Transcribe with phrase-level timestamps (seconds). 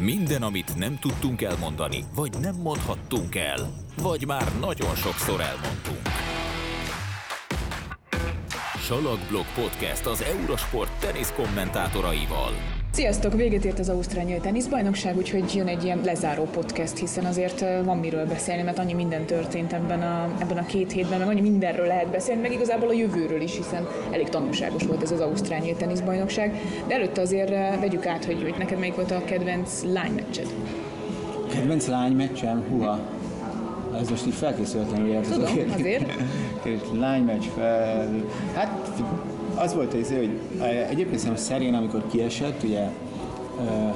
[0.00, 6.08] Minden, amit nem tudtunk elmondani, vagy nem mondhattunk el, vagy már nagyon sokszor elmondtunk.
[8.78, 12.71] Salakblog Podcast az Eurosport tenisz kommentátoraival.
[12.94, 13.34] Sziasztok!
[13.34, 17.98] Véget ért az Ausztrál Nyílt Teniszbajnokság, úgyhogy jön egy ilyen lezáró podcast, hiszen azért van
[17.98, 21.86] miről beszélni, mert annyi minden történt ebben a, ebben a két hétben, meg annyi mindenről
[21.86, 25.78] lehet beszélni, meg igazából a jövőről is, hiszen elég tanulságos volt ez az Ausztrál Nyílt
[25.78, 26.60] Teniszbajnokság.
[26.86, 30.46] De előtte azért vegyük át, hogy, hogy neked melyik volt a kedvenc lánymeccsed?
[31.52, 32.64] Kedvenc lánymeccsem?
[32.68, 32.98] Huha,
[34.00, 35.20] ez most így felkészültem, ugye?
[35.20, 36.12] Tudom, azért.
[37.00, 38.08] Lánymeccs fel...
[38.54, 38.88] Hát
[39.62, 40.30] az volt az, hogy
[40.90, 42.80] egyébként szerintem Szerén, amikor kiesett, ugye
[43.58, 43.94] uh,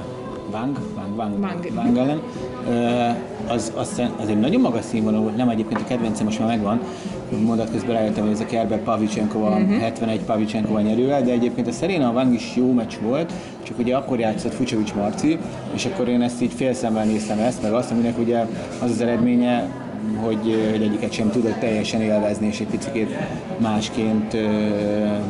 [0.51, 1.65] Wang, Wang, Wang, Wang.
[1.75, 2.21] Wang ellen,
[3.47, 6.79] az, az, az egy nagyon magas színvonal volt, nem egyébként a kedvencem most már megvan,
[7.45, 9.79] mondat közben rájöttem, hogy ez a Kerber Pavicsenkova, uh-huh.
[9.79, 13.95] 71 Pavicsenkova nyerővel, de egyébként a Szeréna a Wang is jó meccs volt, csak ugye
[13.95, 15.37] akkor játszott Fucsovics Marci,
[15.73, 18.45] és akkor én ezt így félszemmel néztem ezt, meg azt, aminek ugye
[18.81, 19.69] az az eredménye,
[20.15, 23.15] hogy, hogy egyiket sem tudott teljesen élvezni, és egy picit
[23.57, 24.33] másként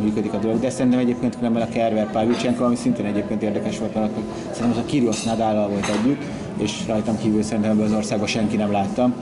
[0.03, 0.59] működik a dolog.
[0.59, 4.11] De szerintem egyébként különben a Kerber Pavlicsenko, ami szintén egyébként érdekes volt, mert
[4.51, 6.21] szerintem az a Kirios Nadállal volt együtt,
[6.57, 9.13] és rajtam kívül szerintem ebben az országban senki nem láttam.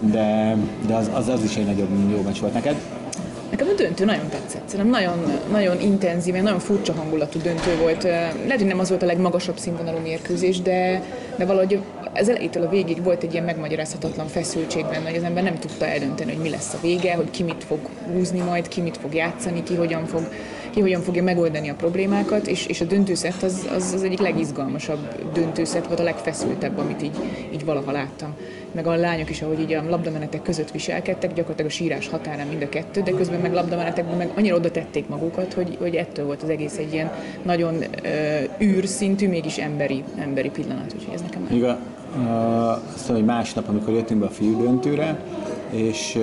[0.00, 2.76] De, de az, az, az is egy nagyobb jó meccs volt neked.
[3.50, 4.68] Nekem a döntő nagyon tetszett.
[4.68, 8.02] Szerintem nagyon, nagyon intenzív, nagyon furcsa hangulatú döntő volt.
[8.02, 11.02] Lehet, hogy nem az volt a legmagasabb színvonalú mérkőzés, de,
[11.36, 11.78] de valahogy
[12.12, 15.86] ez elejétől a végig volt egy ilyen megmagyarázhatatlan feszültség benne, hogy az ember nem tudta
[15.86, 17.78] eldönteni, hogy mi lesz a vége, hogy ki mit fog
[18.12, 20.28] húzni majd, ki mit fog játszani, ki hogyan fog
[20.72, 25.32] ki hogyan fogja megoldani a problémákat, és, és a döntőszett az, az, az egyik legizgalmasabb
[25.32, 27.16] döntőszett volt, a legfeszültebb, amit így,
[27.52, 28.34] így valaha láttam.
[28.72, 32.62] Meg a lányok is, ahogy így a labdamenetek között viselkedtek, gyakorlatilag a sírás határán mind
[32.62, 36.42] a kettő, de közben meg labdamenetekben meg annyira oda tették magukat, hogy, hogy ettől volt
[36.42, 41.48] az egész egy ilyen nagyon uh, űrszintű, mégis emberi, emberi pillanat, úgyhogy ez nekem.
[41.50, 41.78] Igen,
[42.16, 45.24] uh, hogy másnap, amikor jöttünk be a fiú döntőre,
[45.70, 46.18] és,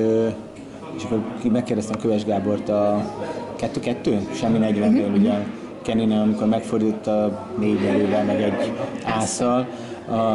[0.96, 3.14] és akkor megkérdeztem Köves Gábort a
[3.56, 5.34] kettő-kettő, semmi 40 nél ugye
[5.82, 9.68] Kenine, amikor megfordult a négy erővel, meg egy ászal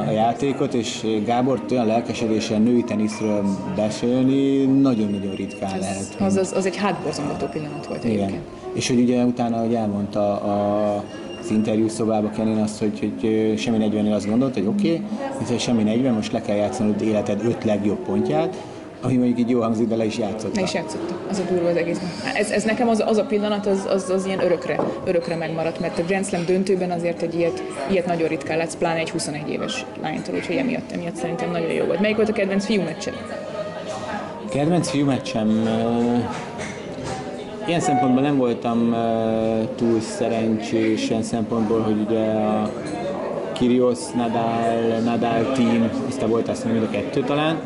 [0.06, 3.45] a játékot, és Gábor olyan lelkesedésen női teniszről
[3.77, 6.17] beszélni nagyon-nagyon ritkán ez, lehet.
[6.19, 8.17] Az, az, az egy hátborzongató pillanat volt Igen.
[8.17, 8.43] egyébként.
[8.73, 11.05] És hogy ugye utána, hogy elmondta a,
[11.44, 15.03] az interjú szobába Kenin azt, hogy, hogy semmi 40 azt gondolt, hogy oké,
[15.43, 18.62] okay, semmi 40, most le kell játszanod életed öt legjobb pontját,
[19.00, 20.56] ami mondjuk így jó hangzik, de le is játszott.
[20.56, 21.15] Le is játszott.
[21.31, 21.99] Az a durva az egész.
[22.34, 25.99] Ez, ez nekem az, az a pillanat, az, az, az ilyen örökre, örökre megmaradt, mert
[25.99, 29.84] a Grand Slam döntőben azért egy ilyet, ilyet nagyon ritkán látsz, pláne egy 21 éves
[30.03, 32.00] lánytól, úgyhogy emiatt, emiatt szerintem nagyon jó volt.
[32.00, 33.15] Melyik volt a kedvenc fiú meccsed?
[34.50, 35.69] Kedvenc fiú meccsem?
[37.67, 38.95] Ilyen szempontból nem voltam
[39.75, 42.71] túl szerencsés, ilyen szempontból, hogy ugye a
[43.53, 47.61] Kyrgios, Nadal, Nadal team, aztán volt azt mind a kettő talán,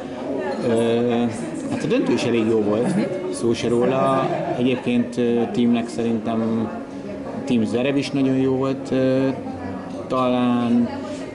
[1.70, 2.94] Hát a döntő is elég jó volt,
[3.30, 4.28] szó se róla.
[4.58, 5.20] Egyébként
[5.52, 6.68] teamnek szerintem
[7.44, 8.94] Team Zerev is nagyon jó volt,
[10.06, 10.88] talán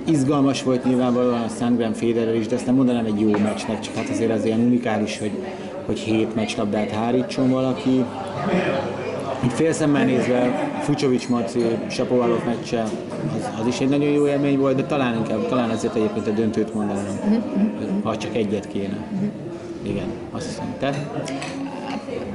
[0.08, 3.96] izgalmas volt nyilvánvalóan a Sandgren Federer is, de ezt nem mondanám egy jó meccsnek, csak
[3.96, 5.32] hát azért az ilyen unikális, hogy,
[5.86, 8.06] hogy hét meccslabdát hárítson valaki.
[9.44, 14.76] Így félszemmel nézve Fucsovics Marci Sapovalov meccse, az, az, is egy nagyon jó élmény volt,
[14.76, 17.20] de talán inkább, talán azért egyébként a döntőt mondanám,
[18.04, 18.98] ha csak egyet kéne.
[19.82, 20.76] Igen, azt hiszem.
[20.80, 20.94] Te?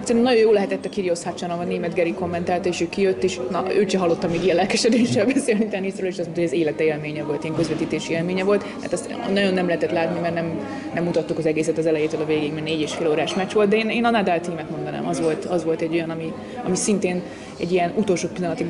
[0.09, 3.41] Szerintem nagyon jó lehetett a Kirios Hácsanov, a német Geri kommentálta, és ő kijött, és
[3.51, 6.85] na, őt sem hallottam még ilyen lelkesedéssel beszélni teniszről, és azt mondta, hogy az élete
[6.85, 8.65] élménye volt, ilyen közvetítési élménye volt.
[8.83, 10.61] Hát azt nagyon nem lehetett látni, mert nem,
[10.95, 13.69] nem mutattuk az egészet az elejétől a végig, mert négy és fél órás meccs volt,
[13.69, 16.33] de én, én a Nadal tímet mondanám, az volt, az volt egy olyan, ami,
[16.65, 17.23] ami szintén
[17.59, 18.67] egy ilyen utolsó pillanatig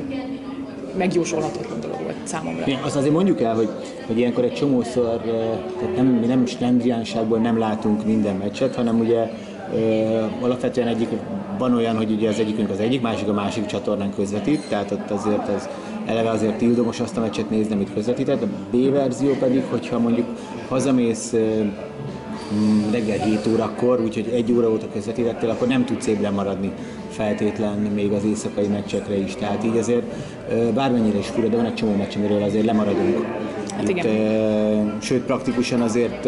[0.97, 2.63] megjósolhatatlan dolog volt számomra.
[2.67, 3.69] Ja, azt azért mondjuk el, hogy,
[4.07, 5.21] hogy ilyenkor egy csomószor,
[5.79, 9.29] tehát nem, mi nem slendriánságból nem látunk minden meccset, hanem ugye
[10.41, 11.09] alapvetően egyik
[11.57, 15.09] van olyan, hogy ugye az egyikünk az egyik, másik a másik csatornán közvetít, tehát ott
[15.09, 15.69] azért ez
[16.05, 20.27] eleve azért tildomos azt a meccset nézni, amit közvetített, a B verzió pedig, hogyha mondjuk
[20.67, 21.33] hazamész
[22.53, 26.71] mm, reggel 7 órakor, úgyhogy egy óra óta közvetítettél, akkor nem tudsz ébren maradni
[27.09, 29.35] feltétlen még az éjszakai meccsekre is.
[29.35, 30.03] Tehát így azért
[30.73, 33.25] bármennyire is fura, de van egy csomó meccs, amiről azért lemaradunk.
[33.75, 34.05] Hát igen.
[34.05, 36.27] Itt, sőt, praktikusan azért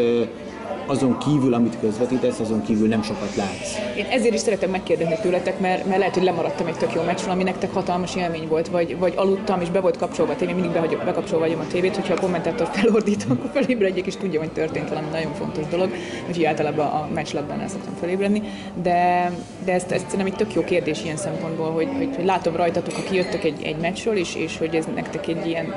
[0.86, 3.76] azon kívül, amit közvetítesz, azon kívül nem sokat látsz.
[3.98, 7.32] Én ezért is szeretem megkérdezni tőletek, mert, mert lehet, hogy lemaradtam egy tök jó meccsről,
[7.32, 10.72] ami nektek hatalmas élmény volt, vagy, vagy aludtam, és be volt kapcsolva a tévé, mindig
[10.72, 14.90] behagyom, bekapcsolva vagyom a tévét, hogyha a kommentátor felordít, akkor felébredjek, és tudja, hogy történt
[14.90, 15.90] valami nagyon fontos dolog,
[16.28, 18.42] úgyhogy általában a meccslabban el szoktam felébredni,
[18.82, 19.32] de,
[19.66, 22.94] de ezt, ezt nem egy tök jó kérdés ilyen szempontból, hogy, hogy, hogy látom rajtatok,
[22.94, 25.76] ha kijöttök egy, egy meccsről, és, és hogy ez nektek egy ilyen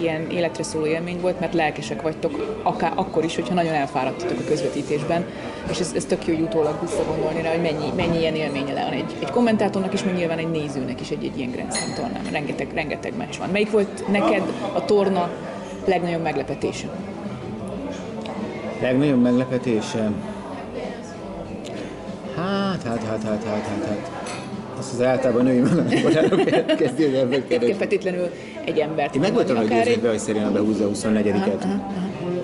[0.00, 4.44] ilyen életre szóló élmény volt, mert lelkesek vagytok, akár akkor is, hogyha nagyon elfáradtatok a
[4.48, 5.24] közvetítésben,
[5.70, 8.90] és ez, ez tök jó, hogy utólag visszagondolni rá, hogy mennyi, mennyi ilyen élménye le
[8.90, 12.22] egy, egy kommentátornak is, meg nyilván egy nézőnek is egy, egy ilyen Grand Slam tornán,
[12.32, 13.48] rengeteg, rengeteg meccs van.
[13.48, 14.42] Melyik volt neked
[14.72, 15.30] a torna
[15.84, 16.88] legnagyobb meglepetése?
[18.80, 20.10] Legnagyobb meglepetése?
[22.36, 24.23] Hát, hát, hát, hát, hát, hát, hát.
[24.78, 26.44] Azt az általában női melankolának
[26.80, 27.76] kezdi, hogy ebben keres.
[27.76, 28.30] Feltétlenül
[28.64, 29.14] egy embert.
[29.14, 31.66] Én meg voltam róla győződve, hogy Szerena behúzza a 24-et.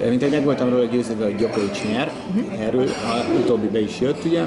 [0.08, 2.12] Mint hogy meg voltam róla győződve, hogy Djokovic nyer.
[2.28, 2.66] Uh-huh.
[2.66, 4.42] Erről a utóbbi be is jött, ugye.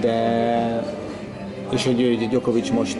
[0.00, 0.98] De
[1.72, 2.98] és hogy, hogy Djokovic most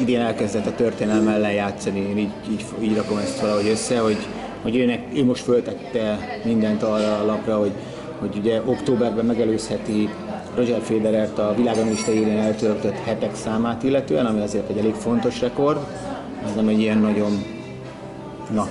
[0.00, 4.18] idén elkezdett a történelem ellen játszani, én így, így, így rakom ezt valahogy össze, hogy,
[4.62, 7.72] hogy őnek, ő most föltette mindent arra a lapra, hogy,
[8.18, 10.08] hogy ugye októberben megelőzheti
[10.56, 15.78] Roger Federert a világonista élén eltöltött hetek számát illetően, ami azért egy elég fontos rekord,
[16.44, 17.44] ez nem egy ilyen nagyon
[18.54, 18.68] na,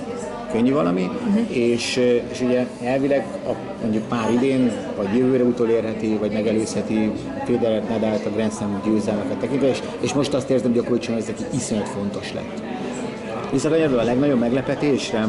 [0.52, 1.56] könnyű valami, uh-huh.
[1.56, 1.96] és,
[2.30, 3.52] és ugye elvileg a,
[3.82, 7.12] mondjuk pár idén, vagy jövőre utolérheti, vagy megelőzheti
[7.44, 11.40] Federert, Nadált a Grand Slam győzelmeket tekintve, és, és most azt érzem gyakorlatilag, hogy ez
[11.40, 12.62] neki iszonyat fontos lett.
[13.52, 15.28] Visszakanyarodva a legnagyobb meglepetésre,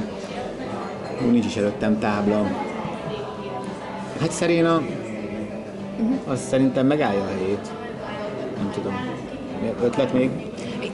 [1.32, 2.48] nincs is előttem tábla.
[4.20, 4.82] Hát Szeréna
[6.00, 6.32] uh-huh.
[6.32, 7.72] az szerintem megállja a helyét.
[8.58, 8.94] Nem tudom.
[9.84, 10.30] Ötlet még?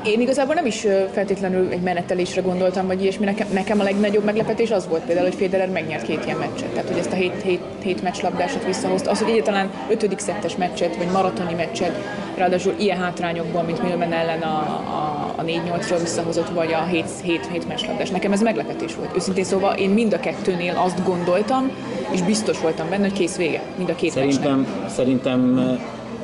[0.06, 3.26] Én igazából nem is feltétlenül egy menetelésre gondoltam, vagy ilyesmi.
[3.26, 6.70] Nekem, nekem a legnagyobb meglepetés az volt például, hogy Federer megnyert két ilyen meccset.
[6.70, 9.12] Tehát, hogy ezt a hét, hét, hét meccslabdásat visszahozta.
[9.12, 11.92] Az, hogy egyáltalán ötödik szettes meccset, vagy maratoni meccset,
[12.38, 17.48] ráadásul ilyen hátrányokban, mint Milben ellen a, a, a 4-8-ról visszahozott, vagy a 7, 7,
[17.52, 18.10] 7 meccslabdás.
[18.10, 19.16] Nekem ez meglepetés volt.
[19.16, 21.72] Őszintén szóval én mind a kettőnél azt gondoltam,
[22.12, 24.90] és biztos voltam benne, hogy kész vége, mind a két Szerintem, meccsnek.
[24.90, 25.60] szerintem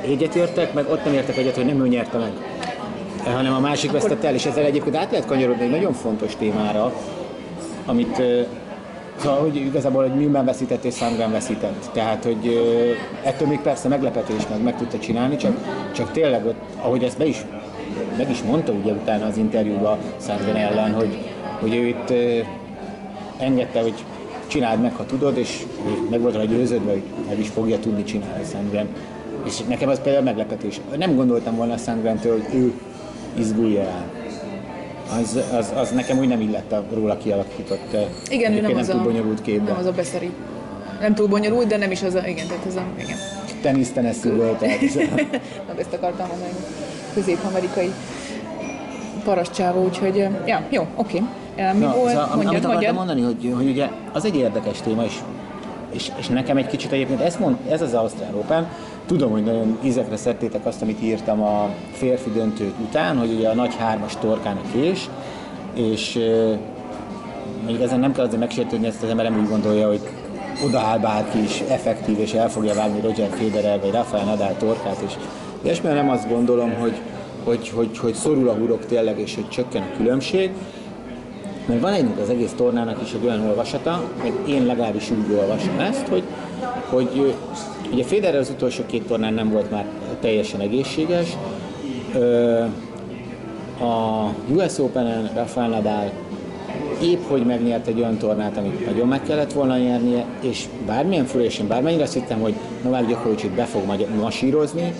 [0.00, 2.30] egyetértek, meg ott nem értek egyet, hogy nem ő nyerte meg
[3.32, 4.00] hanem a másik Akkor...
[4.00, 6.92] vesztett el, és ezzel egyébként át lehet kanyarodni egy nagyon fontos témára,
[7.86, 8.22] amit
[9.20, 11.90] Szóval, hogy igazából, hogy Milman veszített és Sandgren veszített.
[11.92, 12.60] Tehát, hogy
[13.22, 15.56] ettől még persze meglepetés, meg meg tudta csinálni, csak,
[15.94, 17.44] csak tényleg, ott, ahogy ezt be is,
[18.16, 21.18] meg is mondta ugye utána az interjúban Sandgren ellen, hogy,
[21.60, 22.12] hogy ő itt
[23.38, 23.94] engedte, hogy
[24.46, 25.66] csináld meg, ha tudod, és
[26.10, 28.88] meg volt rá győződve, hogy meg is fogja tudni csinálni Sandgren.
[29.44, 30.80] És nekem az például meglepetés.
[30.96, 32.72] Nem gondoltam volna Sandgren-től, hogy ő
[33.34, 34.04] izgulja el.
[35.20, 37.96] Az, az, az, nekem úgy nem illett a róla kialakított,
[38.30, 39.66] igen, ő nem, nem az túl bonyolult képben.
[39.66, 40.30] Nem az a beszeri.
[41.00, 43.16] Nem túl bonyolult, de nem is az a, igen, tehát ez a, igen.
[43.62, 44.60] Tenisz teneszű volt.
[45.66, 46.52] Na, ezt akartam mondani,
[47.14, 47.92] közép-amerikai
[49.24, 50.16] parasztcsávó, úgyhogy,
[50.46, 51.22] ja, jó, oké.
[51.56, 51.72] Okay.
[51.72, 52.10] Mi Na, volt?
[52.10, 55.14] Szóval, mondjad, amit akartam mondani, hogy, hogy ugye az egy érdekes téma, és,
[55.92, 58.68] és, és nekem egy kicsit egyébként ez, mond, ez az Ausztrál Open,
[59.08, 63.54] Tudom, hogy nagyon ízekre szedtétek azt, amit írtam a férfi döntőt után, hogy ugye a
[63.54, 64.78] nagy hármas torkán a
[65.74, 66.18] és
[67.66, 70.00] még ezen nem kell azért megsértődni, ezt az ember nem úgy gondolja, hogy
[70.64, 75.12] odaáll bárki is effektív, és el fogja vágni Roger Federer vagy Rafael Nadal torkát, és
[75.62, 76.94] ilyesmilyen nem azt gondolom, hogy,
[77.44, 80.50] hogy, hogy, hogy szorul a hurok tényleg, és hogy csökken a különbség,
[81.66, 85.78] mert van egy az egész tornának is egy olyan olvasata, hogy én legalábbis úgy olvasom
[85.78, 86.22] ezt, hogy,
[86.90, 87.34] hogy
[87.92, 89.84] Ugye Federer az utolsó két tornán nem volt már
[90.20, 91.36] teljesen egészséges.
[93.80, 96.10] A US Open-en Rafael Nadal
[97.02, 101.66] épp hogy megnyert egy olyan tornát, amit nagyon meg kellett volna nyernie, és bármilyen furcsa,
[101.66, 102.54] bármennyire azt hittem, hogy
[102.84, 103.82] Novák Djokovic itt be fog
[104.20, 104.92] masírozni,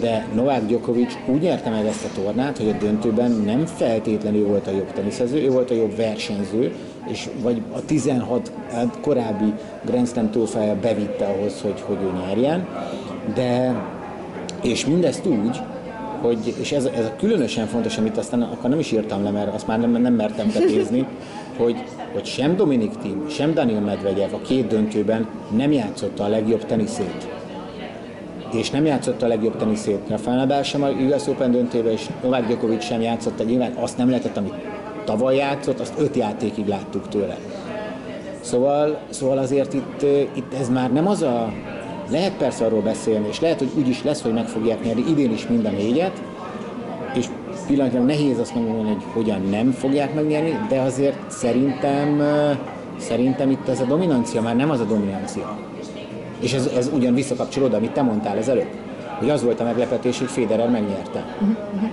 [0.00, 4.66] de Novák Djokovic úgy nyerte meg ezt a tornát, hogy a döntőben nem feltétlenül volt
[4.66, 6.72] a jobb teniszező, ő volt a jobb versenyző,
[7.06, 9.52] és vagy a 16 hát korábbi
[9.84, 12.66] Grand Slam trófeája bevitte ahhoz, hogy, hogy ő nyerjen,
[13.34, 13.82] de
[14.62, 15.60] és mindezt úgy,
[16.20, 19.66] hogy, és ez, ez különösen fontos, amit aztán akkor nem is írtam le, mert azt
[19.66, 21.06] már nem, nem mertem tetézni,
[21.58, 26.64] hogy, hogy sem Dominik Thiem, sem Daniel Medvegyev a két döntőben nem játszotta a legjobb
[26.64, 27.28] teniszét.
[28.52, 30.00] És nem játszotta a legjobb teniszét.
[30.08, 33.44] Rafael Nadal sem a US Open döntőben, és Novák Djokovic sem játszotta.
[33.44, 34.54] Nyilván azt nem lehetett, amit
[35.04, 37.38] tavaly játszott, azt öt játékig láttuk tőle.
[38.40, 40.02] Szóval, szóval azért itt,
[40.34, 41.52] itt ez már nem az a...
[42.10, 45.32] Lehet persze arról beszélni, és lehet, hogy úgy is lesz, hogy meg fogják nyerni idén
[45.32, 46.22] is mind a négyet,
[47.14, 47.26] és
[47.66, 52.22] pillanatnyilag nehéz azt mondani, hogy hogyan nem fogják megnyerni, de azért szerintem,
[52.98, 55.58] szerintem itt ez a dominancia már nem az a dominancia.
[56.40, 58.70] És ez, ez ugyan visszakapcsol oda, amit te mondtál az előbb,
[59.18, 61.24] hogy az volt a meglepetés, hogy Federer megnyerte.
[61.40, 61.90] Uh-huh.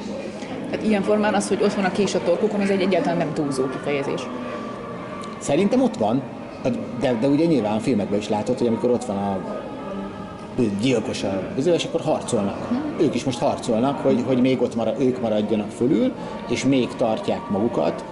[0.72, 3.34] Hát ilyen formán az, hogy ott van a kés a torkukon, az egy egyáltalán nem
[3.34, 4.22] túlzó kifejezés.
[5.40, 6.22] Szerintem ott van,
[7.00, 9.38] de, de ugye nyilván filmekben is látod, hogy amikor ott van a
[10.82, 12.68] gyilkos a és akkor harcolnak.
[12.68, 12.96] Hmm.
[13.00, 16.12] Ők is most harcolnak, hogy, hogy még ott marad, ők maradjanak fölül,
[16.50, 18.04] és még tartják magukat,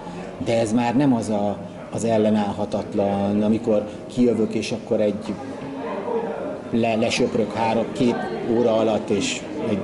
[0.44, 1.56] de ez már nem az a
[1.90, 5.34] az ellenállhatatlan, amikor kijövök, és akkor egy
[6.70, 8.16] le, lesöprök három, két
[8.50, 9.78] óra alatt, és egy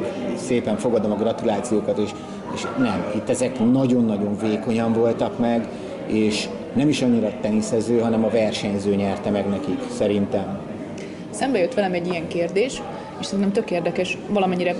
[0.45, 2.11] szépen fogadom a gratulációkat, és,
[2.55, 5.69] és nem, itt ezek nagyon-nagyon vékonyan voltak meg,
[6.07, 10.59] és nem is annyira teniszező, hanem a versenyző nyerte meg nekik, szerintem.
[11.31, 12.83] Szembe jött velem egy ilyen kérdés,
[13.21, 14.75] és szerintem tök érdekes, valamennyire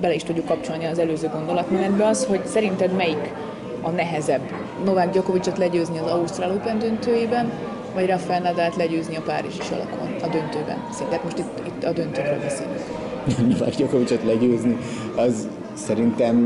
[0.00, 3.32] bele is tudjuk kapcsolni az előző gondolatmenetbe az, hogy szerinted melyik
[3.82, 4.40] a nehezebb?
[4.84, 7.50] Novák Gyokovicsot legyőzni az Ausztrál Open döntőjében,
[7.94, 10.78] vagy Rafael Nadalt legyőzni a Párizsi salakon a döntőben?
[10.92, 13.05] Szerinted most itt, itt a döntőkről beszélünk.
[13.48, 14.76] Novák Gyokovicsot legyőzni,
[15.16, 16.36] az szerintem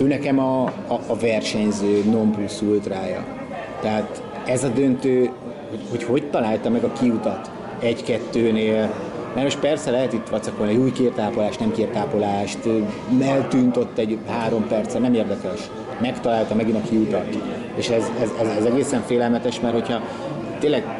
[0.00, 3.24] ő nekem a, a, a versenyző non plus ultrája.
[3.80, 5.30] Tehát ez a döntő,
[5.70, 8.94] hogy, hogy hogy találta meg a kiutat egy-kettőnél,
[9.34, 12.58] mert most persze lehet itt vacakolni, hogy új kértápolás, nem kértápolást,
[13.20, 15.70] eltűnt ott egy három perce, nem érdekes.
[16.00, 17.38] Megtalálta megint a kiutat.
[17.74, 20.00] És ez, ez, ez, ez egészen félelmetes, mert hogyha
[20.58, 20.99] tényleg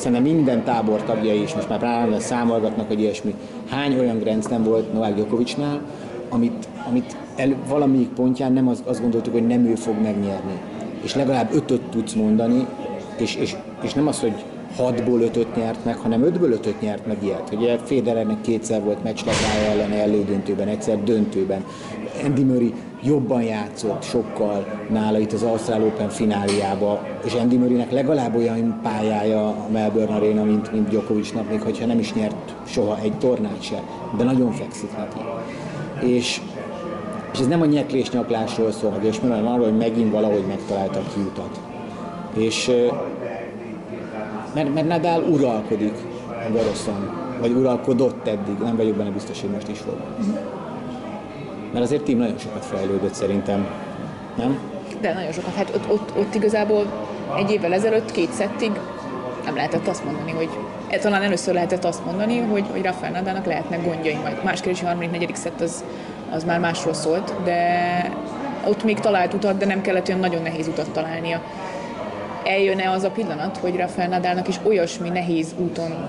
[0.00, 3.34] szerintem minden tábor tagjai is most már rá számolgatnak, hogy ilyesmi.
[3.68, 5.80] Hány olyan Grand nem volt Novák Djokovicnál,
[6.28, 10.60] amit, amit el, valamelyik pontján nem az, azt gondoltuk, hogy nem ő fog megnyerni.
[11.02, 12.66] És legalább ötöt tudsz mondani,
[13.18, 14.44] és, és, és nem az, hogy
[14.76, 17.52] hatból ötöt nyert meg, hanem ötből ötöt nyert meg ilyet.
[17.52, 21.64] Ugye Federernek kétszer volt meccslabdája ellen elődöntőben, egyszer döntőben.
[22.24, 28.36] Andy Murray jobban játszott sokkal nála itt az Ausztrál Open fináliába, és Andy Murraynek legalább
[28.36, 33.12] olyan pályája a Melbourne Arena, mint, mint Djokovicnak, még hogyha nem is nyert soha egy
[33.12, 33.82] tornát se,
[34.16, 35.18] de nagyon fekszik neki.
[36.14, 36.40] És,
[37.32, 41.12] és ez nem a nyeklés nyaklásról szól, és hanem arról, hogy megint valahogy megtalálta a
[41.14, 41.60] kiutat.
[42.36, 42.70] És
[44.54, 45.94] mert, mert Nadal uralkodik
[46.26, 47.10] a Garoszon,
[47.40, 49.96] vagy uralkodott eddig, nem vagyok benne biztos, hogy most is fog.
[51.72, 53.68] Mert azért Tim nagyon sokat fejlődött szerintem,
[54.36, 54.58] nem?
[55.00, 55.54] De nagyon sokat.
[55.54, 56.86] Hát ott, ott, ott igazából
[57.36, 58.70] egy évvel ezelőtt, két szettig
[59.44, 60.48] nem lehetett azt mondani, hogy
[60.88, 64.44] e, talán először lehetett azt mondani, hogy, hogy Rafael Nadalnak lehetnek gondjai majd.
[64.44, 65.84] Más kérdés, a harmadik, negyedik szett az,
[66.30, 68.12] az már másról szólt, de
[68.66, 71.42] ott még talált utat, de nem kellett olyan nagyon nehéz utat találnia
[72.44, 76.08] eljön-e az a pillanat, hogy Rafael Nadalnak is olyasmi nehéz úton,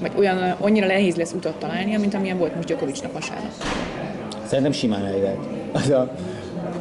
[0.00, 3.52] vagy olyan, annyira nehéz lesz utat találnia, mint amilyen volt most Djokovicnak vasárnap?
[4.46, 5.38] Szerintem simán eljöhet.
[5.72, 6.10] Az a,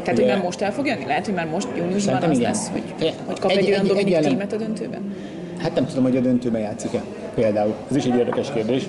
[0.04, 1.06] tehát, hogy már most el fog jönni?
[1.06, 2.52] Lehet, hogy már most júniusban az igen.
[2.52, 5.16] lesz, hogy, hogy kap egy, egy olyan egy, Dominik egy tímet a döntőben?
[5.58, 7.02] Hát nem tudom, hogy a döntőben játszik-e
[7.36, 7.74] például.
[7.90, 8.88] Ez is egy érdekes kérdés.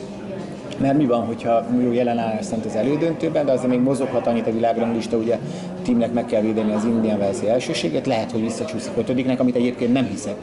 [0.78, 4.52] Mert mi van, hogyha jó jelen áll az elődöntőben, de azért még mozoghat annyit a
[4.52, 5.38] világranglista, ugye
[5.82, 10.04] tímnek meg kell védeni az Indian Wells elsőséget, lehet, hogy visszacsúszik ötödiknek, amit egyébként nem
[10.04, 10.36] hiszek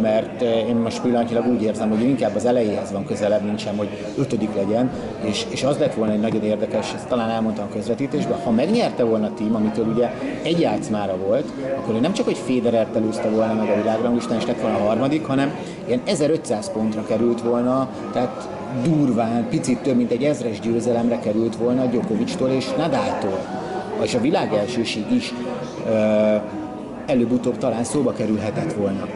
[0.00, 3.88] mert én most pillanatilag úgy érzem, hogy inkább az elejéhez van közelebb, mint sem, hogy
[4.18, 4.90] ötödik legyen,
[5.20, 9.04] és, és az lett volna egy nagyon érdekes, ezt talán elmondtam a közvetítésben, ha megnyerte
[9.04, 10.10] volna a tím, amitől ugye
[10.42, 14.60] egy játszmára volt, akkor nem csak, hogy Federert előzte volna meg a világranglistán, és lett
[14.60, 15.54] volna a harmadik, hanem
[15.86, 18.48] ilyen 1500 pontra került volna, tehát
[18.84, 23.38] durván, picit több, mint egy ezres győzelemre került volna Djokovictól és Nadáltól.
[24.02, 25.34] És a világ elsőség is
[27.10, 29.08] előbb-utóbb talán szóba kerülhetett volna.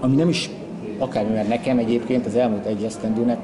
[0.00, 0.50] Ami nem is
[0.98, 3.38] akármi, mert nekem egyébként az elmúlt egy esztendőnek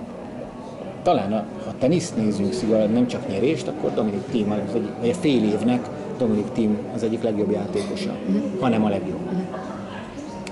[1.02, 5.10] talán a, ha teniszt nézünk szigorúan, nem csak nyerést, akkor Dominik Thiem, az egyik, vagy
[5.10, 8.60] a fél évnek Dominik Thiem az egyik legjobb játékosa, uh-huh.
[8.60, 9.20] hanem a legjobb.
[9.24, 9.40] Uh-huh.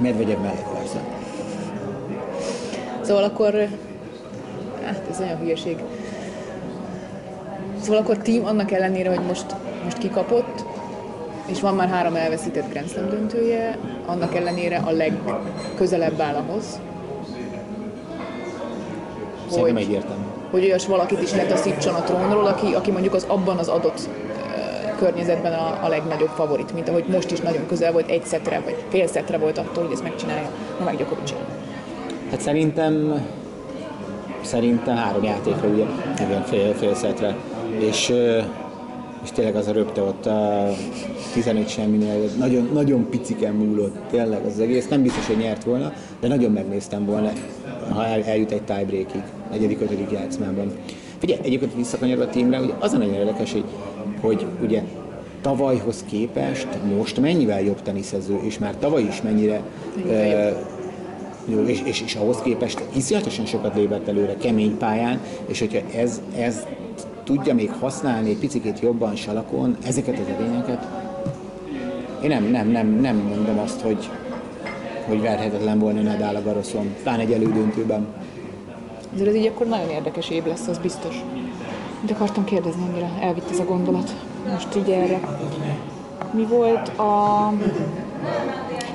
[0.01, 0.99] Medvegyev mellett persze.
[3.01, 3.55] Szóval akkor,
[4.85, 5.77] hát ez olyan hülyeség.
[7.81, 10.60] Szóval akkor Team annak ellenére, hogy most, most kikapott,
[11.51, 16.81] és van már három elveszített Grand Slam döntője, annak ellenére a legközelebb áll ahhoz,
[19.49, 20.23] Szerintem hogy, egyértelmű.
[20.51, 24.09] Hogy olyas valakit is letaszítson a trónról, aki, aki mondjuk az abban az adott
[24.99, 28.77] környezetben a, a legnagyobb favorit, mint ahogy most is nagyon közel volt egy szetre, vagy
[28.89, 31.33] fél szetre volt attól, hogy ezt megcsinálja Novák Djokovic.
[32.31, 33.25] Hát szerintem
[34.43, 35.85] szerintem három játékra, ugye,
[36.21, 37.37] igen, fél, fél szetre.
[37.79, 38.13] És,
[39.23, 40.69] és tényleg az a röpte ott a
[41.33, 44.89] 15 semminél, nagyon, nagyon piciken múlott, tényleg az egész.
[44.89, 47.33] Nem biztos, hogy nyert volna, de nagyon megnéztem volna,
[47.89, 50.73] ha el, eljut egy tiebreakig, negyedik, ötödik játszmában.
[51.19, 53.65] Figyelj, egyébként visszakanyarva a tímre, ugye az a nagyon érdekes, hogy,
[54.21, 54.83] hogy ugye
[55.41, 59.63] tavalyhoz képest most mennyivel jobb teniszező, és már tavaly is mennyire
[61.45, 66.21] jó, és, és, és ahhoz képest iszonyatosan sokat lépett előre kemény pályán, és hogyha ez,
[66.39, 66.67] ez
[67.35, 70.87] tudja még használni egy picit jobban salakon ezeket az edényeket,
[72.23, 74.11] én nem, nem, nem, nem mondom azt, hogy,
[75.07, 78.07] hogy verhetetlen volna Nadal a Garoszon, talán egy elődöntőben.
[79.21, 81.15] Ez így akkor nagyon érdekes év lesz, az biztos.
[82.07, 84.15] De akartam kérdezni, amire elvitt ez a gondolat.
[84.53, 85.21] Most így erre.
[86.33, 87.53] mi volt a...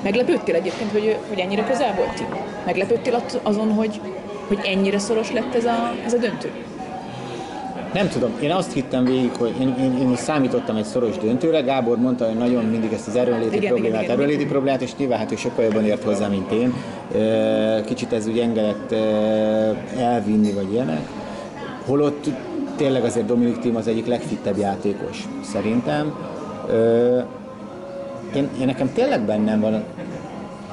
[0.02, 2.24] Meglepődtél egyébként, hogy, hogy ennyire közel volt?
[2.64, 4.00] Meglepődtél azon, hogy,
[4.48, 6.50] hogy ennyire szoros lett ez a, ez a döntő?
[7.96, 11.98] Nem tudom, én azt hittem végig, hogy én, én, én számítottam egy szoros döntőre, Gábor
[11.98, 14.48] mondta, hogy nagyon mindig ezt az erőnléti igen, problémát, igen, erőnléti igen.
[14.48, 16.74] problémát, és nyilván hát ő sokkal jobban ért hozzá, mint én.
[17.84, 18.92] Kicsit ez úgy engedett
[19.98, 21.00] elvinni, vagy ilyenek.
[21.86, 22.26] Holott
[22.76, 26.14] tényleg azért Dominik Tim az egyik legfittebb játékos, szerintem.
[28.34, 29.84] Én, én nekem tényleg bennem van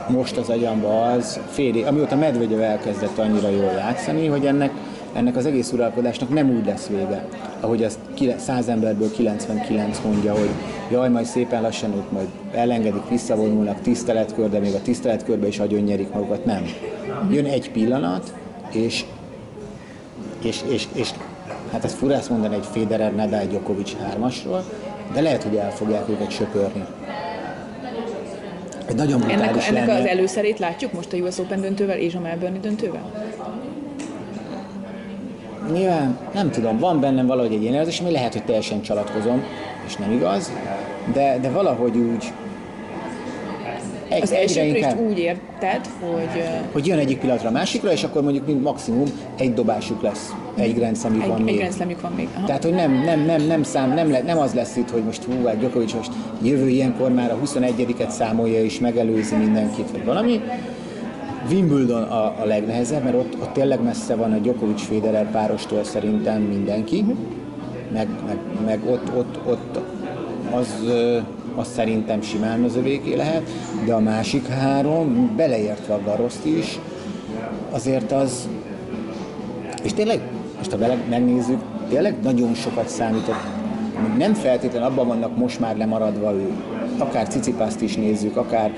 [0.08, 4.72] most az agyamba az, fél, amióta Medvegyev elkezdett annyira jól játszani, hogy ennek
[5.14, 7.26] ennek az egész uralkodásnak nem úgy lesz vége,
[7.60, 8.00] ahogy azt
[8.38, 10.50] 100 emberből 99 mondja, hogy
[10.92, 15.82] jaj, majd szépen lassan ők majd elengedik, visszavonulnak tiszteletkör, de még a tiszteletkörbe is agyon
[15.82, 16.46] nyerik magukat.
[16.46, 16.64] Nem.
[17.32, 18.34] Jön egy pillanat,
[18.72, 19.06] és,
[20.42, 21.10] és, és, és
[21.72, 24.64] hát ezt furász mondani egy Federer, Nadal, Djokovic hármasról,
[25.14, 26.86] de lehet, hogy el fogják őket söpörni.
[28.86, 32.60] Egy nagyon ennek, ennek az előszerét látjuk most a US Open döntővel és a Melbourne
[32.60, 33.12] döntővel?
[35.72, 39.44] Nyilván nem tudom, van bennem valahogy egy ilyen érzés, ami lehet, hogy teljesen csalatkozom,
[39.86, 40.52] és nem igaz,
[41.14, 42.32] de, de valahogy úgy
[44.14, 46.44] egy, az első inkább, úgy érted, hogy...
[46.72, 51.26] Hogy jön egyik pillanatra a másikra, és akkor mondjuk maximum egy dobásuk lesz, egy grenzlemük
[51.26, 51.60] van még.
[51.60, 52.28] Egy van még.
[52.36, 52.46] Aha.
[52.46, 55.24] Tehát, hogy nem, nem, nem, nem, szám, nem, le, nem az lesz itt, hogy most
[55.24, 60.42] hú, hát Gyokovics most jövő ilyenkor már a 21-et számolja és megelőzi mindenkit, vagy valami,
[61.50, 66.42] Wimbledon a, a legnehezebb, mert ott, ott tényleg messze van a Djokovic Federer párostól szerintem
[66.42, 67.06] mindenki,
[67.92, 69.80] meg, meg, meg ott, ott, ott
[70.52, 70.68] az,
[71.56, 73.50] az szerintem simán az övéké lehet,
[73.86, 76.80] de a másik három, beleértve a Garoszt is,
[77.72, 78.48] azért az,
[79.84, 80.22] és tényleg,
[80.58, 81.60] most ha bele megnézzük,
[81.90, 83.48] tényleg nagyon sokat számított,
[84.18, 86.52] nem feltétlenül abban vannak most már lemaradva ő,
[86.98, 88.74] akár Cicipászt is nézzük, akár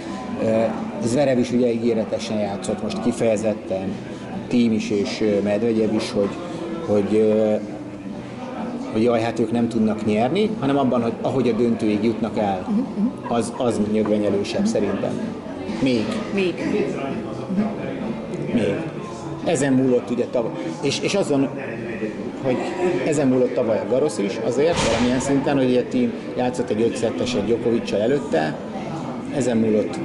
[1.03, 3.95] Zverev is ugye ígéretesen játszott, most kifejezetten
[4.47, 6.29] Tím is és Medvegyev is, hogy,
[6.87, 7.33] hogy
[8.95, 12.67] hogy jaj, hát ők nem tudnak nyerni, hanem abban, hogy ahogy a döntőig jutnak el,
[13.27, 15.19] az, az nyögvenyelősebb szerintem.
[15.81, 16.05] Még.
[16.33, 16.53] Még.
[18.53, 18.75] Még.
[19.45, 20.51] Ezen múlott ugye tavaly.
[20.81, 21.49] És, és azon,
[22.43, 22.57] hogy
[23.05, 27.03] ezen múlott tavaly a Garosz is, azért valamilyen szinten, hogy a tím játszott egy 5
[27.03, 28.55] egy djokovic előtte,
[29.35, 29.99] ezen múlott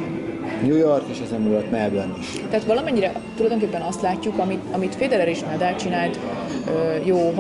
[0.63, 2.27] New York, és ezen múlott Melbourne is.
[2.51, 6.19] Tehát valamennyire tulajdonképpen azt látjuk, amit, amit Federer és Nadal csinált
[7.05, 7.35] jó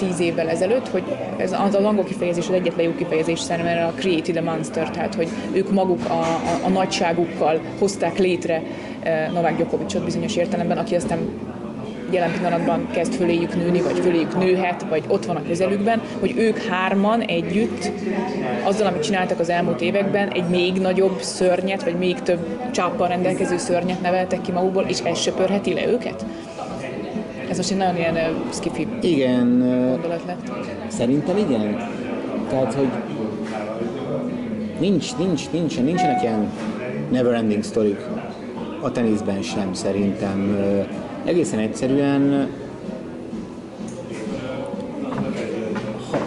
[0.00, 1.02] 6-8-10 évvel ezelőtt, hogy
[1.36, 5.14] ez az, az angol kifejezés az egyetlen jó kifejezés számomra a created a monster, tehát
[5.14, 8.62] hogy ők maguk a, a, a nagyságukkal hozták létre
[9.32, 11.18] Novák Djokovicot bizonyos értelemben, aki aztán
[12.12, 16.58] jelen pillanatban kezd föléjük nőni, vagy föléjük nőhet, vagy ott van a közelükben, hogy ők
[16.58, 17.90] hárman együtt,
[18.64, 23.56] azzal, amit csináltak az elmúlt években, egy még nagyobb szörnyet, vagy még több csáppal rendelkező
[23.56, 26.24] szörnyet neveltek ki magukból, és ez söpörheti le őket?
[27.50, 29.58] Ez most egy nagyon ilyen uh, skifi igen,
[29.90, 30.52] gondolat lett.
[30.88, 31.88] Szerintem igen.
[32.48, 32.88] Tehát, hogy
[34.78, 36.50] nincs, nincs, nincs, nincsenek ilyen
[37.10, 38.00] never ending sztorik
[38.80, 40.58] a teniszben sem szerintem.
[41.30, 42.48] Egészen egyszerűen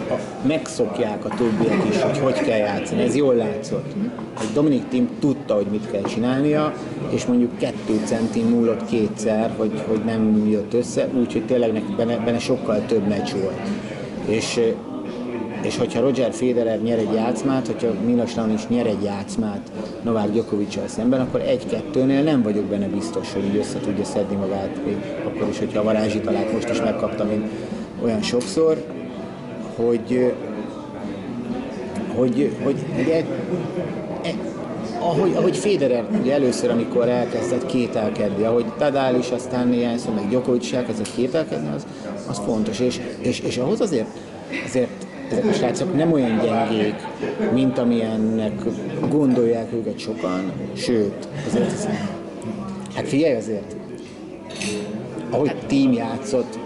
[0.08, 3.02] ha, megszokják a többiek is, hogy hogy kell játszani.
[3.02, 3.92] Ez jól látszott.
[4.34, 6.74] Hogy Dominik Tim tudta, hogy mit kell csinálnia,
[7.10, 12.38] és mondjuk kettő centi múlott kétszer, hogy, hogy nem jött össze, úgyhogy tényleg benne, benne
[12.38, 13.68] sokkal több meccs volt.
[14.26, 14.60] És
[15.64, 19.70] és hogyha Roger Federer nyer egy játszmát, hogyha Milos is nyer egy játszmát
[20.02, 24.84] Novák djokovic szemben, akkor egy-kettőnél nem vagyok benne biztos, hogy így össze tudja szedni magát,
[24.86, 24.96] még
[25.26, 27.48] akkor is, hogyha a varázsitalát most is megkaptam én
[28.02, 28.84] olyan sokszor,
[29.76, 30.32] hogy
[32.16, 33.24] hogy, hogy ugye,
[34.22, 34.34] e,
[34.98, 40.64] ahogy, ahogy Federer ugye először, amikor elkezdett kételkedni, ahogy Tadál is, aztán szó, meg Djokovic
[40.64, 41.86] is elkezdett kételkedni, az,
[42.28, 44.06] az fontos, és, és, és ahhoz azért,
[44.66, 46.94] azért ezek a srácok nem olyan gyengék,
[47.52, 48.52] mint amilyennek
[49.08, 52.08] gondolják őket sokan, sőt, azért hiszem.
[52.94, 53.76] Hát figyelj azért,
[55.30, 56.58] ahogy tím játszott,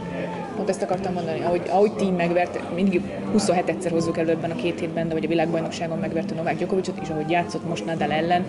[0.56, 3.00] Pont ezt akartam mondani, ahogy, ahogy tím megvert, mindig
[3.32, 6.98] 27 egyszer hozzuk elő ebben a két hétben, de vagy a világbajnokságon megverte Novák Gyokovicsot,
[7.02, 8.44] és ahogy játszott most Nadal ellen,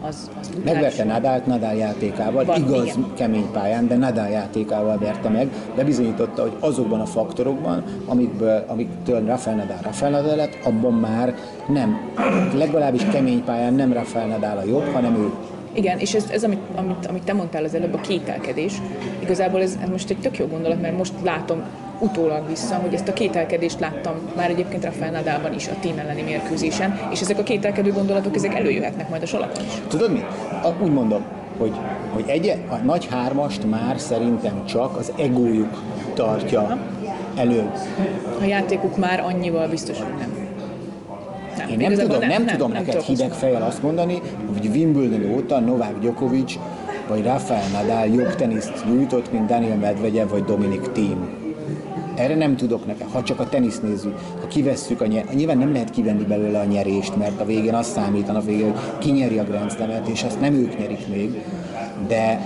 [0.00, 3.12] az, az Megverte Nadált Nadal játékával, Van, igaz igen.
[3.16, 9.56] kemény pályán, de Nadal játékával verte meg, bebizonyította, hogy azokban a faktorokban, amikből, amiktől Rafael
[9.56, 11.34] Nadal Rafael Nadal lett, abban már
[11.68, 12.00] nem,
[12.54, 15.30] legalábbis kemény pályán nem Rafael Nadal a jobb, hanem ő.
[15.72, 18.82] Igen, és ez, ez amit, amit, amit te mondtál az előbb, a kételkedés,
[19.22, 21.62] igazából ez, ez most egy tök jó gondolat, mert most látom
[22.00, 26.22] utólag vissza, hogy ezt a kételkedést láttam már egyébként Rafael Nadalban is a tím elleni
[26.22, 29.72] mérkőzésen, és ezek a kételkedő gondolatok, ezek előjöhetnek majd a salakon is.
[29.88, 30.24] Tudod mi?
[30.62, 31.22] A, úgy mondom,
[31.58, 31.72] hogy,
[32.12, 35.82] hogy egy, a nagy hármast már szerintem csak az egójuk
[36.14, 36.78] tartja
[37.36, 37.70] elő.
[38.40, 40.48] A játékuk már annyival biztos, hogy nem.
[41.56, 44.20] Nem, Én nem tudom, nem, nem, nem tudom nem neked hideg fejjel azt mondani,
[44.52, 46.58] hogy Wimbledon óta Novák Djokovic
[47.08, 51.39] vagy Rafael Nadal jobb teniszt nyújtott, mint Daniel Medvegyev vagy Dominic Thiem.
[52.20, 55.72] Erre nem tudok nekem, ha csak a tenisz nézzük, ha kivesszük a nyer, nyilván nem
[55.72, 59.44] lehet kivenni belőle a nyerést, mert a végén azt számítanak végén, hogy ki nyeri a
[59.44, 61.42] Grand Slam-et, és azt nem ők nyerik még,
[62.08, 62.40] de,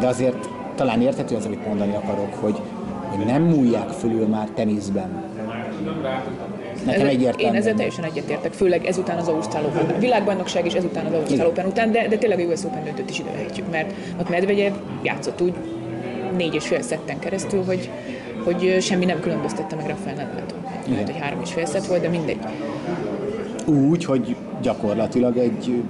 [0.00, 2.60] de azért talán érthető az, amit mondani akarok, hogy,
[3.08, 5.24] hogy nem múlják fölül már teniszben.
[6.86, 7.54] Nekem egyértelmű.
[7.54, 9.94] Én ezzel teljesen egyetértek, főleg ezután az Ausztrál Open.
[9.96, 13.10] A világbajnokság is ezután az Ausztrál Open után, de, de tényleg a US Open döntőt
[13.10, 13.30] is ide
[13.70, 15.54] mert ott Medvegyev játszott úgy
[16.36, 17.90] négy és fél szetten keresztül, hogy,
[18.46, 20.58] hogy semmi nem különböztette meg Rafael Nadaltól.
[20.88, 22.38] Lehet, hogy három és fél szett volt, de mindegy.
[23.64, 25.82] Úgy, hogy gyakorlatilag egy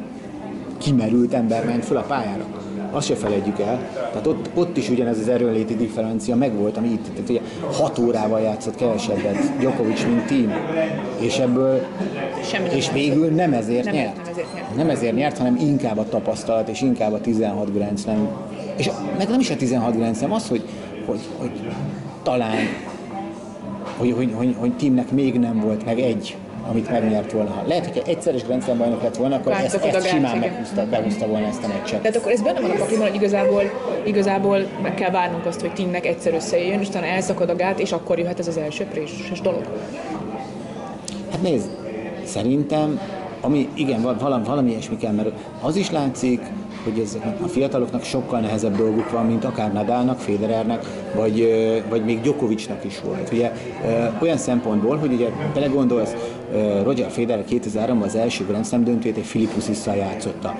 [0.78, 2.44] kimerült ember ment föl a pályára.
[2.90, 3.78] Azt se felejtjük el.
[4.10, 7.40] Tehát ott, ott is ugyanez az erőnléti differencia megvolt, ami itt, tehát ugye
[7.72, 10.52] hat órával játszott kevesebbet Djokovic, mint team.
[11.18, 11.86] És ebből,
[12.42, 14.16] Semmi és végül nem ezért nem, nyert.
[14.16, 14.76] Nem ezért nyert.
[14.76, 18.28] Nem ezért nyert, hanem inkább a tapasztalat, és inkább a 16 Grand Slam.
[18.76, 20.64] És meg nem is a 16 Grand Slam, az, hogy,
[21.06, 21.50] hogy, hogy
[22.26, 22.56] talán
[23.96, 26.36] hogy, hogy, hogy, hogy teamnek még nem volt meg egy
[26.68, 27.62] amit megnyert volna.
[27.66, 31.64] Lehet, hogy egyszeres Grand bajnok lett volna, akkor ezt, ezt simán meghúzta, behúzta volna ezt
[31.64, 32.00] a meccset.
[32.00, 33.62] Tehát akkor ez benne van a pakliban, hogy igazából,
[34.04, 37.92] igazából meg kell várnunk azt, hogy Timnek egyszer összejön, és utána elszakad a gát, és
[37.92, 39.62] akkor jöhet ez az első préses dolog.
[41.30, 41.68] Hát nézd,
[42.24, 43.00] szerintem,
[43.40, 46.40] ami, igen, valami, valami ilyesmi kell, mert az is látszik,
[46.86, 51.48] hogy ezeknek a fiataloknak sokkal nehezebb dolguk van, mint akár Nadalnak, Federernek, vagy,
[51.88, 53.32] vagy még Djokovicnak is volt.
[53.32, 53.52] Ugye
[54.20, 56.14] olyan szempontból, hogy ugye belegondolsz,
[56.82, 60.54] Roger Federer 2003-ban az első Grand Slam döntőt egy Filippusisszal játszotta.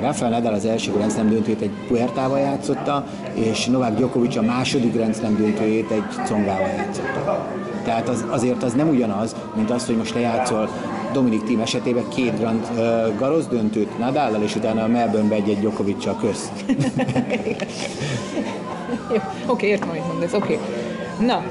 [0.00, 3.04] Rafael Nadal az első Grand Slam döntőt egy Puertával játszotta,
[3.34, 7.46] és Novák Djokovic a második Grand Slam döntőjét egy Congával játszotta.
[7.84, 10.68] Tehát az, azért az nem ugyanaz, mint az, hogy most te játszol
[11.12, 16.16] Dominik Tím esetében két Grand uh, Garros döntőt Nadállal, és utána a Melbourne-be egy-egy Djokovic-sal
[16.20, 16.52] közt.
[19.14, 20.58] Jó, oké, értem, amit mondasz, oké.
[21.26, 21.42] Na,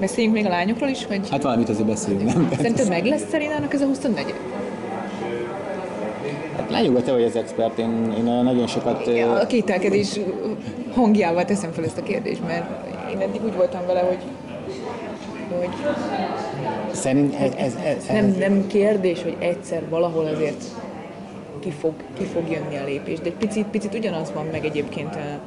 [0.00, 1.30] beszéljünk még a lányokról is, vagy?
[1.30, 2.48] Hát valamit azért beszéljünk, nem?
[2.56, 4.34] Szerinted meg lesz Szerinának ez a 24
[6.56, 9.06] Hát lányokban te vagy az expert, én, én nagyon sokat...
[9.06, 10.20] Ja, a kételkedés
[10.94, 12.64] hangjával teszem fel ezt a kérdést, mert
[13.12, 14.18] én eddig úgy voltam vele, hogy
[15.58, 15.68] hogy
[16.92, 20.64] Szerint ez, ez, ez, ez, nem, nem kérdés, hogy egyszer valahol azért
[21.60, 25.14] ki fog, ki fog jönni a lépés, de egy picit, picit ugyanaz van meg egyébként
[25.14, 25.40] a,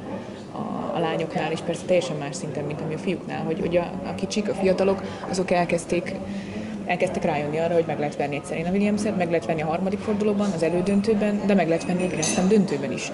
[0.58, 3.90] a, a lányoknál, és persze teljesen más szinten, mint ami a fiúknál, hogy, hogy a,
[4.06, 6.14] a kicsik, a fiatalok, azok elkezdték
[6.86, 9.98] elkezdtek rájönni arra, hogy meg lehet venni egy Serena williams meg lehet venni a harmadik
[9.98, 13.10] fordulóban, az elődöntőben, de meg lehet venni egy Grand döntőben is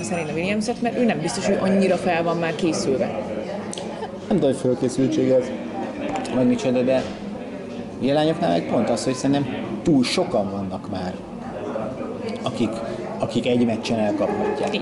[0.00, 3.06] a Serena williams mert ő nem biztos, hogy annyira fel van már készülve.
[4.28, 5.50] Nem tudom, hogy fölkészültség ez,
[6.34, 7.02] vagy micsoda, de
[8.00, 9.46] jelányoknál meg pont az, hogy szerintem
[9.82, 11.14] túl sokan vannak már,
[12.42, 12.70] akik,
[13.18, 14.78] akik egy meccsen elkaphatják.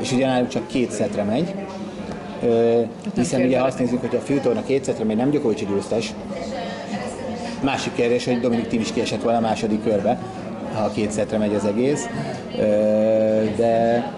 [0.00, 1.54] És ugye náluk csak két szetre megy,
[2.42, 2.80] Ö,
[3.14, 6.14] hiszen ugye azt nézzük, hogy a főtorna két szetre megy, nem Gyokovics győztes.
[7.62, 10.18] Másik kérdés, hogy Dominik Tim is kiesett volna a második körbe,
[10.74, 12.06] ha a két szetre megy az egész.
[13.56, 14.12] De,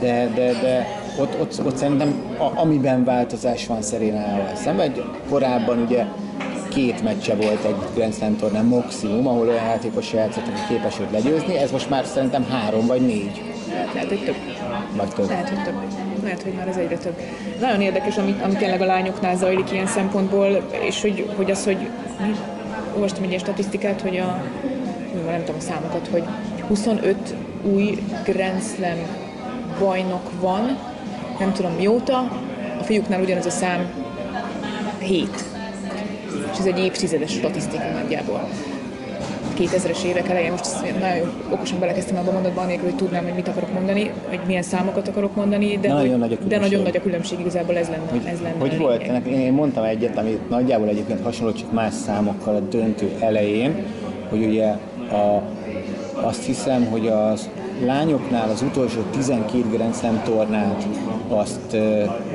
[0.00, 4.92] de, de, de ott, ott, ott szerintem a, amiben változás van Szerénával szemben,
[5.28, 6.04] korábban ugye
[6.68, 11.10] két meccse volt egy Grand Slam tornán maximum, ahol olyan játékos játszott, aki képes őt
[11.10, 13.42] legyőzni, ez most már szerintem három vagy négy.
[13.94, 14.34] Lehet, hogy több.
[14.96, 15.28] Vagy több.
[15.28, 15.74] Lehet, hogy több.
[16.22, 17.16] Lehet, hogy már ez egyre több.
[17.60, 21.88] Nagyon érdekes, ami, ami tényleg a lányoknál zajlik ilyen szempontból, és hogy, hogy az, hogy
[22.94, 24.42] olvastam egy ilyen statisztikát, hogy a,
[25.26, 26.24] nem tudom a számokat, hogy
[26.66, 28.98] 25 új Grand Slam
[29.78, 30.78] bajnok van,
[31.38, 32.18] nem tudom mióta,
[32.80, 33.90] a fiúknál ugyanaz a szám.
[34.98, 35.44] 7
[36.52, 38.48] és ez egy évtizedes statisztika nagyjából.
[39.58, 40.66] 2000-es évek elején, most
[41.00, 45.08] nagyon okosan belekezdtem abba mondatba, anélkül, hogy tudnám, hogy mit akarok mondani, hogy milyen számokat
[45.08, 48.20] akarok mondani, de, nagyon, nagy a de nagyon nagy a különbség, igazából ez lenne, hogy,
[48.24, 49.02] ez lenne Hogy volt?
[49.02, 53.84] Ennek én mondtam egyet, amit nagyjából egyébként hasonló, csak más számokkal a döntő elején,
[54.28, 54.66] hogy ugye
[55.10, 55.42] a,
[56.14, 57.48] azt hiszem, hogy az
[57.80, 60.86] lányoknál az utolsó 12 Grand Slam tornát,
[61.28, 61.76] azt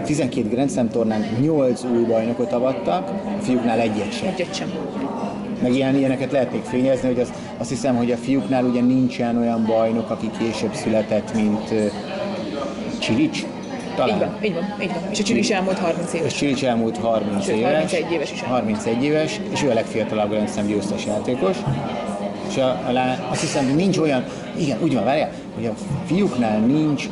[0.05, 4.27] 12 Grand Slam tornán 8 új bajnokot avattak, a fiúknál egyet sem.
[4.27, 4.71] Egyet sem.
[5.61, 9.37] Meg ilyen, ilyeneket lehet még fényezni, hogy az, azt hiszem, hogy a fiúknál ugye nincsen
[9.37, 11.73] olyan bajnok, aki később született, mint
[12.99, 13.45] Csilics,
[13.95, 14.15] Talán.
[14.15, 15.11] Így van, így van, így van.
[15.11, 16.31] És a Csili is elmúlt 30 éves.
[16.31, 17.71] És Csilics elmúlt 30 Sőt, éves.
[17.71, 18.41] 31 éves is.
[18.41, 21.57] 31 éves, és ő a legfiatalabb Grand Slam győztes játékos.
[22.59, 24.23] A, a, lá- azt hiszem, hogy nincs olyan,
[24.57, 25.73] igen, úgy van, várjál, hogy a
[26.05, 27.09] fiúknál nincs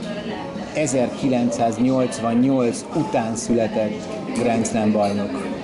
[0.73, 4.07] 1988 után született
[4.39, 5.55] Grand Slam bajnok.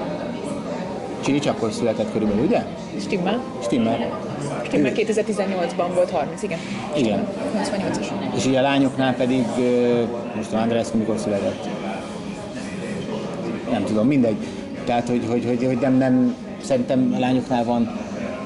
[1.24, 2.63] Csilics akkor született körülbelül, ugye?
[3.00, 3.41] Stimmel.
[3.63, 4.19] Stimmel.
[4.65, 6.60] Stimmel 2018-ban volt 30, igen.
[6.96, 7.28] Igen.
[7.58, 8.06] 88-as.
[8.36, 9.46] És így a lányoknál pedig,
[10.36, 11.67] most a András mikor született?
[13.72, 14.36] Nem tudom, mindegy.
[14.86, 17.98] Tehát, hogy, hogy, hogy, hogy nem, nem, szerintem a lányoknál van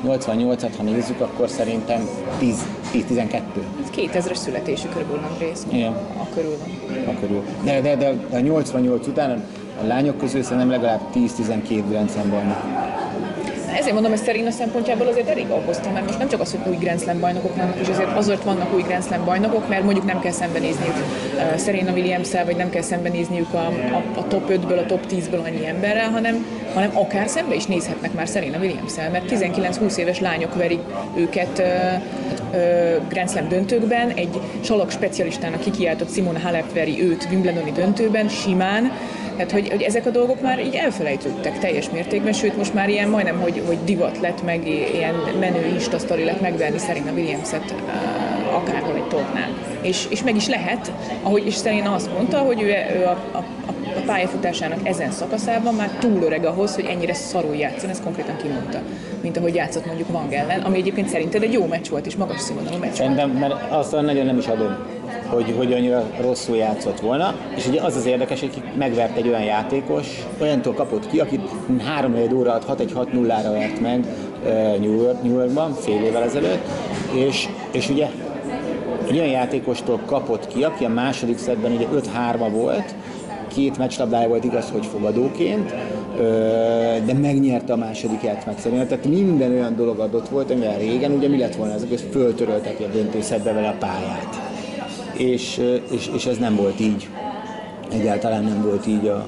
[0.05, 2.07] 88-at, ha nézzük, akkor szerintem
[2.39, 3.41] 10, 10-12.
[3.83, 5.65] Ez 2000-es születésű körülbelül Andrész.
[5.71, 5.93] Igen.
[5.93, 7.15] A körül van.
[7.15, 7.43] A körül.
[7.63, 9.43] De, de, de, de a 88 után
[9.83, 12.87] a lányok közül szerintem legalább 10-12 Grand Slam bajnok.
[13.77, 16.75] Ezért mondom, hogy Szerina szempontjából azért elég aggóztam, mert most nem csak az, hogy új
[16.79, 20.19] Grand Slam bajnokok vannak, és azért azért vannak új Grand Slam bajnokok, mert mondjuk nem
[20.19, 24.85] kell szembenézniük uh, Serena williams vagy nem kell szembenézniük a, a, a top 5-ből, a
[24.85, 29.97] top 10-ből annyi emberrel, hanem, hanem akár szembe is nézhetnek már Serena williams mert 19-20
[29.97, 30.81] éves lányok verik
[31.15, 31.65] őket uh,
[32.53, 38.91] uh, Grand Slam döntőkben, egy salak specialistának kikiáltott Simona Halep veri őt Wimbledoni döntőben, simán,
[39.38, 43.10] tehát, hogy, hogy ezek a dolgok már így elfelejtődtek teljes mértékben, sőt most már ilyen
[43.10, 48.56] majdnem, hogy, hogy divat lett, meg ilyen menő insta sztori lett megverni Serena Williams-et uh,
[48.56, 49.58] akárhol egy tornán.
[49.82, 50.91] És, és meg is lehet,
[51.23, 52.67] ahogy is Serena azt mondta, hogy ő,
[53.00, 53.73] ő a, a, a
[54.08, 58.80] pályafutásának ezen szakaszában már túl öreg ahhoz, hogy ennyire szarul játszon, ezt konkrétan kimondta,
[59.22, 62.39] mint ahogy játszott mondjuk Van ellen, ami egyébként szerinted egy jó meccs volt, és magas
[62.39, 62.93] színvonalú meccs.
[62.93, 64.78] Szerintem, mert azt nagyon nem is adom,
[65.28, 67.36] hogy, hogy annyira rosszul játszott volna.
[67.56, 70.08] És ugye az az érdekes, hogy megvert egy olyan játékos,
[70.41, 71.41] olyantól kapott ki, akit
[71.84, 74.06] 3 óra alatt 6-1-6-0-ra vert meg
[74.80, 76.67] New, York, New Yorkban fél évvel ezelőtt,
[77.13, 78.08] és, és ugye
[79.08, 82.96] egy olyan játékostól kapott ki, aki a második szedben ugye 5-3 volt,
[83.58, 85.74] két meccslabdája volt igaz, hogy fogadóként,
[87.06, 88.88] de megnyerte a második játszmát szerintem.
[88.88, 92.80] Tehát minden olyan dolog adott volt, amivel régen ugye mi lett volna ezek, hogy föltöröltek
[92.80, 94.41] a döntőszedbe vele a pályát.
[95.13, 97.08] És, és, és ez nem volt így.
[97.91, 99.28] Egyáltalán nem volt így a,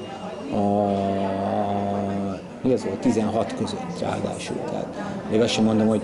[0.56, 0.92] a
[2.62, 4.56] mi az volt, 16 között ráadásul.
[4.70, 4.86] Tehát
[5.30, 6.02] még azt sem mondom, hogy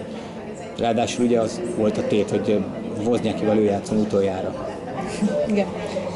[0.79, 2.65] ráadásul ugye az volt a tét, hogy
[3.07, 4.55] Wozniakival ő játszon utoljára.
[5.47, 5.67] Igen.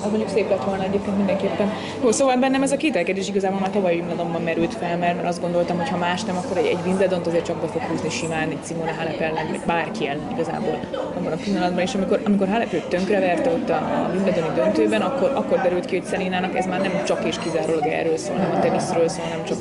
[0.04, 1.72] Az mondjuk szép lett volna egyébként mindenképpen.
[2.02, 5.40] Jó, szóval bennem ez a kételkedés igazából már tavaly Wimbledonban merült fel, mert, mert azt
[5.40, 8.48] gondoltam, hogy ha más nem, akkor egy, egy Wimbledont azért csak be fog húzni simán,
[8.50, 10.78] egy Simona Halep ellen, vagy bárki ellen igazából
[11.16, 15.30] abban a pillanatban, és amikor, amikor Halep őt tönkreverte ott a, a Wimbledoni döntőben, akkor,
[15.34, 18.58] akkor derült ki, hogy Szerinának ez már nem csak és kizárólag erről szól, nem a
[18.58, 19.58] teniszről szól, nem csak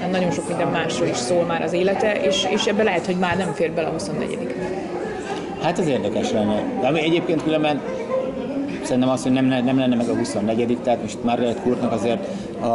[0.00, 3.16] nem nagyon sok minden másról is szól már az élete, és, és ebbe lehet, hogy
[3.16, 4.54] már nem fér bele a 24
[5.62, 6.62] Hát ez érdekes lenne.
[6.80, 7.80] De ami egyébként különben
[8.90, 12.26] szerintem az, hogy nem, nem lenne meg a 24 tehát most Margaret Courtnak azért
[12.60, 12.66] a,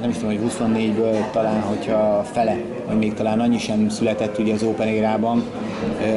[0.00, 4.54] nem is tudom, hogy 24-ből talán, hogyha fele, vagy még talán annyi sem született ugye
[4.54, 5.44] az Open érában,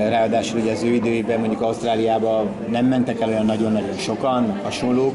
[0.10, 5.14] ráadásul ugye az ő időjében mondjuk Ausztráliában nem mentek el olyan nagyon-nagyon sokan, hasonlók,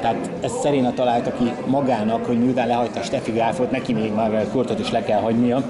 [0.00, 4.78] tehát ezt Szeréna találta ki magának, hogy miután lehagyta Steffi Grafot, neki még Margaret Courtot
[4.78, 5.62] is le kell hagynia.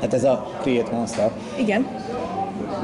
[0.00, 1.30] Hát ez a Create Monster.
[1.58, 1.86] Igen,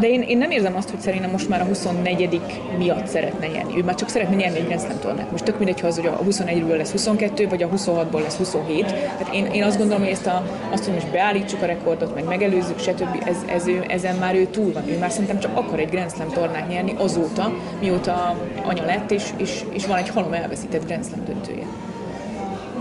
[0.00, 2.40] de én, én nem érzem azt, hogy Szerina most már a 24
[2.78, 3.78] miatt szeretne nyerni.
[3.78, 5.30] Ő már csak szeretne nyerni egy Grand Slam tornát.
[5.30, 8.86] Most tök mindegy, ha az, hogy a 21-ből lesz 22, vagy a 26-ból lesz 27.
[8.86, 12.24] Tehát én, én azt gondolom, hogy ezt a, azt, hogy most beállítsuk a rekordot, meg
[12.24, 13.22] megelőzzük, stb.
[13.24, 14.88] Ez, ez ő, ezen már ő túl van.
[14.88, 19.30] Ő már szerintem csak akar egy Grand Slam tornát nyerni azóta, mióta anya lett, és,
[19.36, 21.66] és, és van egy halom elveszített Grand Slam döntője.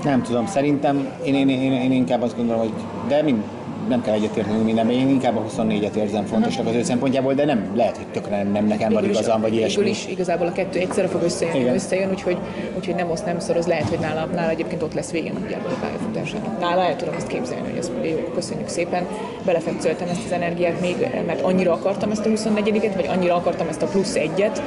[0.04, 2.74] Nem tudom, szerintem én, én, én, én inkább azt gondolom, hogy
[3.08, 3.44] de mind,
[3.88, 7.72] nem kell egyetérteni mindenben, én inkább a 24-et érzem fontosnak az ő szempontjából, de nem
[7.76, 9.90] lehet, hogy tökre nem, nem nekem van igazam, vagy ilyesmi.
[9.90, 11.74] is igazából a kettő egyszerre fog összejönni, Igen.
[11.74, 12.38] összejön, úgyhogy,
[12.78, 15.80] úgyhogy nem osz, nem szoroz, lehet, hogy nála, nála egyébként ott lesz végén nagyjából a
[15.82, 16.60] pályafutásának.
[16.60, 19.08] Nála el tudom azt képzelni, hogy azt mondja, jó, köszönjük szépen,
[19.46, 23.82] belefekcöltem ezt az energiát még, mert annyira akartam ezt a 24-et, vagy annyira akartam ezt
[23.82, 24.62] a plusz egyet,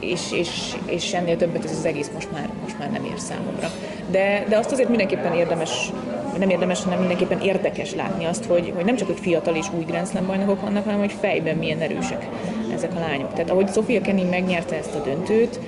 [0.00, 3.70] és, és, és ennél többet ez az egész most már, most már nem ér számomra.
[4.10, 5.92] De, de azt azért mindenképpen érdemes
[6.38, 9.84] nem érdemes, hanem mindenképpen érdekes látni azt, hogy, hogy nem csak hogy fiatal és új
[9.84, 12.28] Grand Slam bajnokok vannak, hanem hogy fejben milyen erősek
[12.74, 13.32] ezek a lányok.
[13.32, 15.60] Tehát ahogy Sofia Kenny megnyerte ezt a döntőt,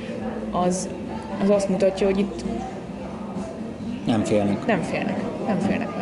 [0.50, 0.88] az,
[1.42, 2.44] az azt mutatja, hogy itt
[4.06, 4.66] nem félnek.
[4.66, 5.99] Nem félnek, nem félnek.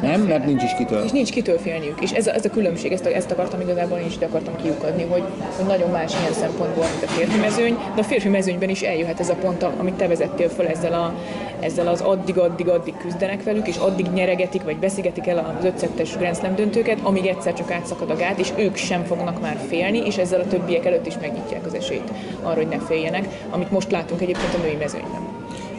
[0.00, 1.04] Nem, mert nincs is kitől.
[1.04, 2.00] És nincs kitől félniük.
[2.00, 5.06] És ez a, ez a különbség, ezt, ezt akartam igazából én is ide akartam kiukadni,
[5.10, 5.22] hogy,
[5.56, 9.20] hogy nagyon más ilyen szempontból, mint a férfi mezőny, de a férfi mezőnyben is eljöhet
[9.20, 11.14] ez a pont, amit te vezettél föl ezzel, a,
[11.60, 16.54] ezzel az addig-addig-addig küzdenek velük, és addig nyeregetik, vagy beszigetik el az ötszettes Grand Slam
[16.54, 20.40] döntőket, amíg egyszer csak átszakad a gát, és ők sem fognak már félni, és ezzel
[20.40, 22.10] a többiek előtt is megnyitják az esélyt
[22.42, 25.20] arra, hogy ne féljenek, amit most látunk egyébként a női mezőnyben.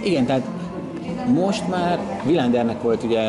[0.03, 0.43] Igen, tehát
[1.33, 3.21] most már Vilándernek volt ugye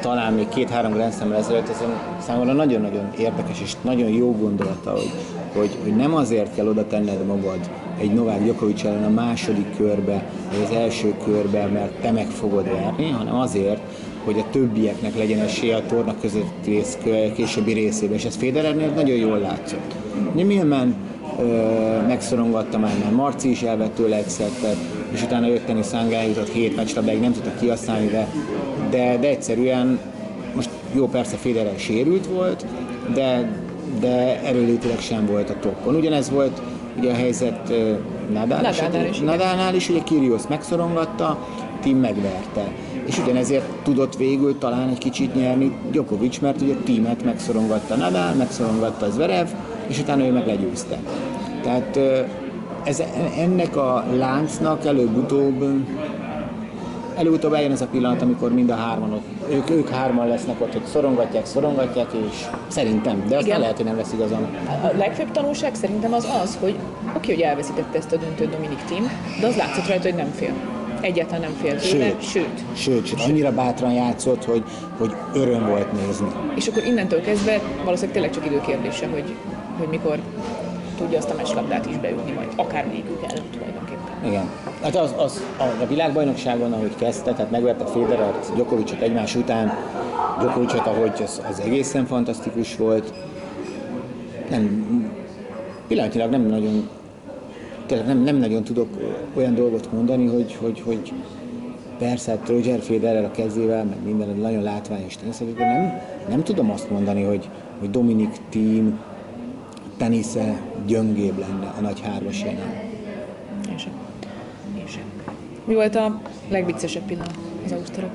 [0.00, 1.82] talán még két-három Grand Slam ezelőtt, ez
[2.20, 5.10] számomra nagyon-nagyon érdekes és nagyon jó gondolata, hogy,
[5.54, 10.24] hogy, hogy nem azért kell oda tenned magad egy Novák Djokovic ellen a második körbe,
[10.50, 13.80] vagy az első körbe, mert te meg fogod verni, hanem azért,
[14.24, 16.98] hogy a többieknek legyen esélye a torna között rész,
[17.34, 19.94] későbbi részében, és ez Federernél nagyon jól látszott.
[20.34, 20.94] Nyilván
[22.06, 24.76] megszorongatta már, mert Marci is elvett tőle egy szettet,
[25.12, 28.28] és utána jött Tennis Szangá, jutott hét meccslabdáig, nem tudta kihasználni, de,
[28.90, 29.98] de, de egyszerűen
[30.54, 32.66] most jó, persze Federer sérült volt,
[33.14, 33.52] de,
[34.00, 35.94] de erőlétileg sem volt a toppon.
[35.94, 36.62] Ugyanez volt
[36.98, 37.68] ugye a helyzet
[38.32, 41.38] Nadal Nadalnál is, Nadalnál is, ugye Kyrgios megszorongatta,
[41.80, 42.72] Tim megverte.
[43.06, 49.10] És ugyanezért tudott végül talán egy kicsit nyerni Djokovic, mert ugye Timet megszorongatta Nadal, megszorongatta
[49.10, 49.46] Zverev,
[49.86, 50.98] és utána ő meg legyőzte.
[51.62, 51.98] Tehát
[52.84, 53.02] ez,
[53.38, 55.64] ennek a láncnak előbb-utóbb
[57.18, 60.72] előutóbb eljön ez a pillanat, amikor mind a hárman ott, ők, ők hárman lesznek ott,
[60.72, 64.46] hogy szorongatják, szorongatják, és szerintem, de aztán lehet, hogy nem lesz igazam.
[64.82, 66.74] A legfőbb tanulság szerintem az az, hogy
[67.16, 70.52] oké, hogy elveszítette ezt a döntőt Dominik Tim, de az látszott rajta, hogy nem fél.
[71.00, 72.22] Egyáltalán nem fél tőle, Sőt.
[72.22, 72.64] sőt.
[72.74, 74.62] Sőt, sőt, annyira bátran játszott, hogy,
[74.98, 76.26] hogy öröm volt nézni.
[76.54, 79.34] És akkor innentől kezdve valószínűleg tényleg csak időkérdése, hogy,
[79.78, 80.18] hogy mikor
[80.98, 83.87] tudja azt a meslabdát is beütni, majd akár végük el tulajdonképpen.
[84.24, 84.48] Igen.
[84.82, 89.72] Hát az, az a, a világbajnokságon, ahogy kezdte, tehát megverte Federert, Djokovicot egymás után,
[90.38, 93.12] Djokovicot, ahogy az, az egészen fantasztikus volt.
[94.50, 94.86] Nem,
[95.86, 96.88] pillanatilag nem nagyon,
[97.86, 98.88] tényleg nem, nem nagyon tudok
[99.34, 101.12] olyan dolgot mondani, hogy, hogy, hogy
[101.98, 106.70] persze, hát Roger Federer a kezével, meg minden nagyon látványos tenisz, de nem, nem tudom
[106.70, 109.00] azt mondani, hogy, hogy Dominik Thiem
[109.96, 112.86] tenisze gyöngébb lenne a nagy hármas jelen.
[113.70, 113.92] Én sem.
[114.78, 115.02] Én sem.
[115.68, 118.10] Mi volt a legviccesebb pillanat az Ausztrál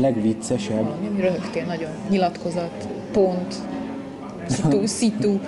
[0.00, 0.82] Legviccesebb?
[0.82, 1.90] Valami, ami röhögtél nagyon.
[2.10, 3.54] Nyilatkozat, pont,
[4.46, 5.30] szitu, szitu.
[5.30, 5.40] Uh,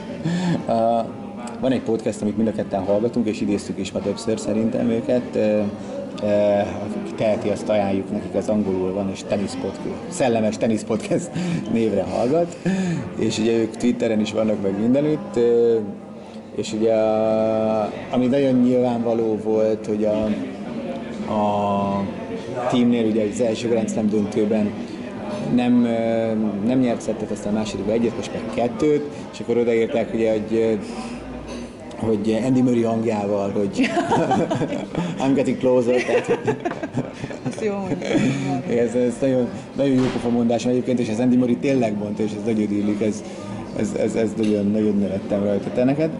[1.61, 5.23] van egy podcast, amit mind a ketten hallgatunk, és idéztük is ma többször szerintem őket.
[5.35, 5.43] Uh,
[6.23, 11.31] uh, akik teheti, azt ajánljuk nekik, az angolul van, és tenisz podcast, szellemes tenisz podcast
[11.73, 12.57] névre hallgat.
[13.19, 15.39] És ugye ők Twitteren is vannak meg mindenütt.
[16.57, 16.95] És ugye,
[18.11, 20.29] ami nagyon nyilvánvaló volt, hogy a,
[21.33, 22.05] a
[22.71, 24.71] teamnél ugye az első Grand Slam döntőben
[25.55, 25.73] nem,
[26.67, 30.79] nem nyert szettet, aztán a másodikban egyet, most meg kettőt, és akkor odaírták ugye, hogy
[31.97, 33.91] hogy Andy Murray hangjával, hogy
[35.23, 37.89] I'm getting closer, tehát jó
[38.77, 42.31] ez, ez nagyon, nagyon jó pofa mondás egyébként, és ez Andy Murray tényleg mondta, és
[42.31, 43.23] ez nagyon illik, ez,
[43.77, 45.71] ez, ez, ez nagyon, nagyon nevettem rajta.
[45.75, 46.11] Te neked?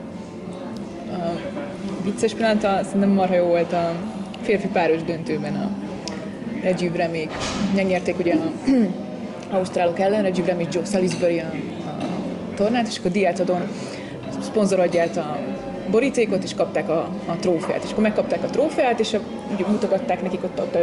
[2.05, 3.93] Vicces pillanata, szerintem marha jó volt a
[4.43, 5.71] férfi páros döntőben a
[6.63, 7.31] Reggie Bremék.
[7.75, 8.53] Megnyerték ugye a
[9.57, 11.53] ausztrálok ellen, Reggie Bremék Joe Salisbury a,
[11.87, 13.61] a tornát, és akkor Diátadon
[14.41, 15.39] szponzor adja a
[15.91, 17.85] borítékot, és kapták a, a trófeát.
[17.85, 19.21] És akkor megkapták a trófeát, és a,
[19.55, 20.81] ugye mutogatták nekik ott, ott a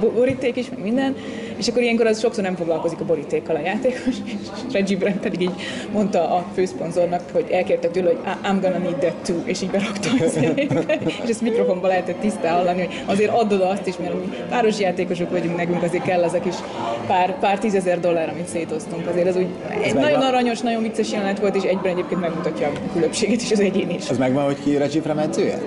[0.00, 1.16] boríték is, meg minden,
[1.58, 5.40] és akkor ilyenkor az sokszor nem foglalkozik a borítékkal a játékos, és Reggie Brand pedig
[5.40, 5.52] így
[5.92, 9.70] mondta a főszponzornak, hogy elkérte tőle, hogy "I- I'm gonna need that too, és így
[9.70, 10.24] berakta a
[11.24, 14.78] és ezt mikrofonban lehetett tisztán hallani, hogy azért add oda azt is, mert mi páros
[14.78, 16.54] játékosok vagyunk, nekünk azért kell ezek is
[17.06, 19.06] pár, pár tízezer dollár, amit szétoztunk.
[19.08, 19.46] Azért ez úgy
[19.82, 23.60] egy nagyon aranyos, nagyon vicces jelenet volt, és egyben egyébként megmutatja a különbséget is az
[23.60, 24.10] egyén is.
[24.10, 25.58] Az megvan, hogy ki Reggie edzője?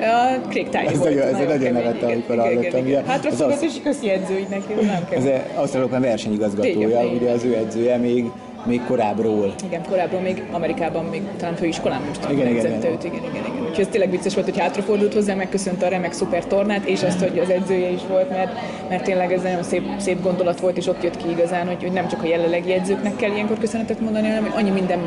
[0.00, 3.04] A Craig Tiley Ez nagyon- ez nagyon igen, amikor hallottam.
[3.06, 5.18] Hátra Ez fogott, az- és köszi edző, így neki, nem kell.
[5.32, 8.30] Ez Ausztrálokban versenyigazgatója, Igen, ugye az ő edzője még,
[8.64, 9.54] még korábbról.
[9.64, 12.92] Igen, korábban még Amerikában, még talán főiskolán most Igen, igen, igen.
[12.92, 13.60] őt, igen, igen, igen.
[13.60, 17.20] Úgyhogy ez tényleg vicces volt, hogy hátrafordult hozzá, megköszönte a remek szuper tornát, és azt,
[17.20, 18.52] hogy az edzője is volt, mert,
[18.88, 21.92] mert tényleg ez nagyon szép, szép gondolat volt, és ott jött ki igazán, hogy, hogy
[21.92, 25.00] nem csak a jelenlegi edzőknek kell ilyenkor köszönetet mondani, hanem hogy annyi minden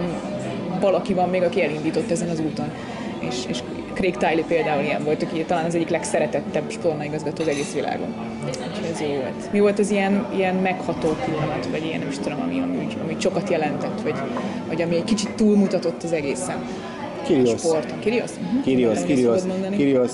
[0.79, 2.71] valaki van még, aki elindított ezen az úton.
[3.19, 3.59] És, és
[3.93, 8.13] Craig Tiley például ilyen volt, aki talán az egyik legszeretettebb tornaigazgató az egész világon.
[8.45, 9.51] Úgyhogy ez jó volt.
[9.51, 13.15] Mi volt az ilyen, ilyen megható pillanat, vagy ilyen nem is tudom, ami, ami, ami
[13.19, 14.15] sokat jelentett, vagy,
[14.67, 16.57] vagy ami egy kicsit túlmutatott az egészen?
[17.23, 17.59] Kyrgios.
[17.59, 17.99] Sporton.
[17.99, 18.29] Kirios?
[18.31, 18.63] Uh-huh.
[18.63, 19.77] Kyrgios, szabad mondani.
[19.77, 20.11] Kyrgios,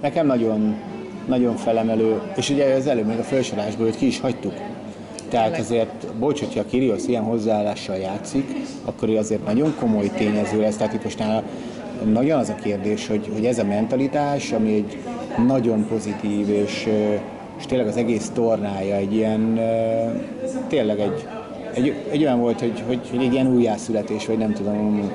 [0.00, 0.76] nekem nagyon,
[1.26, 4.54] nagyon felemelő, és ugye az előbb még a felsorásból, hogy ki is hagytuk.
[5.28, 8.52] Tehát azért, bocs, hogyha a Kyrgios ilyen hozzáállással játszik,
[8.84, 10.76] akkor ő azért nagyon komoly tényező lesz.
[10.76, 11.42] Tehát itt most nála
[12.04, 14.98] nagyon az a kérdés, hogy, hogy ez a mentalitás, ami egy
[15.46, 16.88] nagyon pozitív, és,
[17.58, 19.60] és tényleg az egész tornája egy ilyen,
[20.68, 21.26] tényleg egy,
[21.74, 25.10] egy, egy olyan volt, hogy, hogy, hogy egy ilyen újjászületés, vagy nem tudom,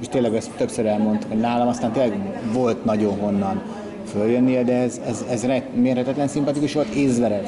[0.00, 2.18] és tényleg ezt többször elmondtuk, hogy nálam aztán tényleg
[2.52, 3.62] volt nagyon honnan
[4.12, 7.44] följönnie, de ez, ez, ez mérhetetlen szimpatikus volt, Ézverev.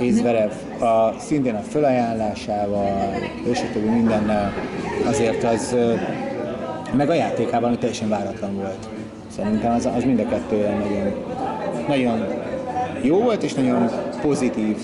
[0.00, 3.14] Ézverev, a, szintén a fölajánlásával,
[3.50, 4.52] és a többi mindennel,
[5.06, 5.76] azért az,
[6.96, 8.88] meg a játékában, ami teljesen váratlan volt.
[9.36, 11.12] Szerintem az, az mind a kettő nagyon,
[11.88, 12.26] nagyon
[13.02, 13.90] jó volt, és nagyon
[14.20, 14.76] pozitív.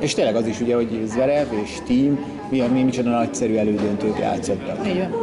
[0.00, 2.18] És tényleg az is ugye, hogy Zverev és Team
[2.50, 4.76] milyen, mi micsoda nagyszerű elődöntőt játszottak.
[4.76, 5.14] Van.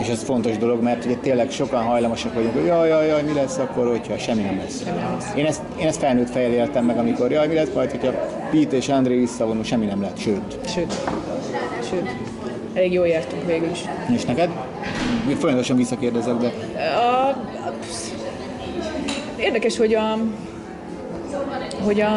[0.00, 3.32] És ez fontos dolog, mert ugye tényleg sokan hajlamosak vagyunk, hogy jaj, jaj, jaj, mi
[3.32, 4.84] lesz akkor, hogyha semmi nem lesz.
[5.36, 8.12] Én ezt, én ezt felnőtt fejjel éltem meg, amikor jaj, mi lesz majd, hogyha
[8.50, 10.58] Pete és André visszavonul, semmi nem lett, sőt.
[10.66, 10.94] Sőt,
[11.90, 12.10] sőt,
[12.74, 13.78] elég jól jártunk végül is.
[14.14, 14.50] És neked?
[15.38, 16.52] Folyamatosan visszakérdezek, de
[16.96, 17.36] A, a,
[19.36, 20.18] érdekes, hogy a,
[21.84, 22.10] hogy a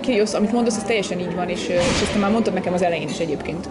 [0.00, 3.08] Kyrgios, amit mondasz, ez teljesen így van, és, és ezt már mondtad nekem az elején
[3.08, 3.68] is egyébként,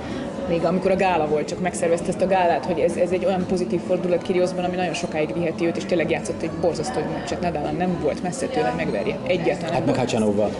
[0.49, 3.45] még amikor a gála volt, csak megszervezte ezt a gálát, hogy ez, ez egy olyan
[3.45, 7.71] pozitív fordulat Kyrgiosban, ami nagyon sokáig viheti őt, és tényleg játszott egy borzasztó meccset, Nadal
[7.71, 9.17] nem volt messze tőle, megverje.
[9.27, 10.51] Egyáltalán hát meg Hacsanóval.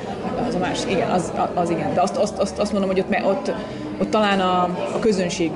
[0.48, 1.94] az a más, igen, az, az igen.
[1.94, 3.54] De azt, azt, azt, azt mondom, hogy ott, ott,
[4.02, 4.62] ott talán a,
[4.95, 5.52] a közönség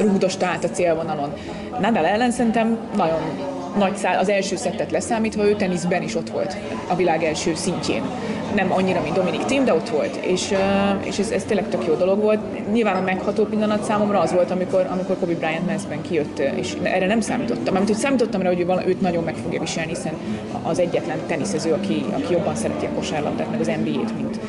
[0.00, 1.32] rúgdosta át a célvonalon.
[1.80, 3.20] Nadal ellen szerintem nagyon
[3.78, 6.56] nagy szál, az első szettet leszámítva, ő teniszben is ott volt
[6.88, 8.02] a világ első szintjén.
[8.54, 10.16] Nem annyira, mint Dominik Thiem, de ott volt.
[10.16, 10.54] És,
[11.00, 12.70] és ez, ez tényleg tök jó dolog volt.
[12.72, 17.06] Nyilván a megható pillanat számomra az volt, amikor, amikor Kobe Bryant mezben kijött, és erre
[17.06, 17.74] nem számítottam.
[17.74, 20.12] Mert hogy számítottam rá, hogy őt nagyon meg fogja viselni, hiszen
[20.62, 24.40] az egyetlen teniszező, aki, aki jobban szereti a kosárlabdát, meg az NBA-t, mint,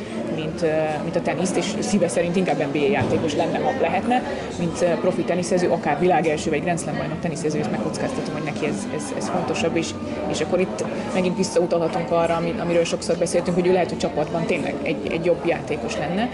[0.60, 4.22] mint, mint a teniszt, és szíve szerint inkább NBA játékos lenne, ha lehetne,
[4.58, 8.86] mint profi teniszező, akár világelső vagy Grand Slam bajnok teniszező, ezt megkockáztatom, hogy neki ez,
[8.94, 9.90] ez, ez fontosabb, és,
[10.30, 10.84] és akkor itt
[11.14, 15.24] megint visszautalhatunk arra, ami- amiről sokszor beszéltünk, hogy ő lehet, hogy csapatban tényleg egy, egy
[15.24, 16.28] jobb játékos lenne,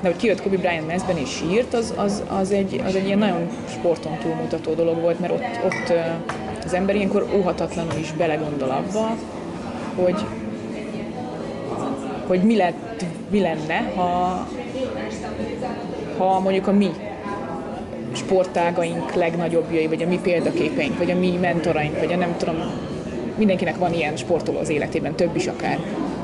[0.00, 3.18] de hogy kijött Kobe Bryant mezben és sírt, az, az, az, egy, az egy ilyen
[3.18, 5.92] nagyon sporton túlmutató dolog volt, mert ott, ott
[6.64, 9.16] az ember ilyenkor óhatatlanul is belegondol abba,
[9.94, 10.24] hogy,
[12.26, 14.46] hogy mi, lett, mi lenne, ha,
[16.18, 16.90] ha mondjuk a mi
[18.12, 22.56] sportágaink legnagyobbjai, vagy a mi példaképeink, vagy a mi mentoraink, vagy a nem tudom,
[23.36, 25.78] mindenkinek van ilyen sportoló az életében, több is akár,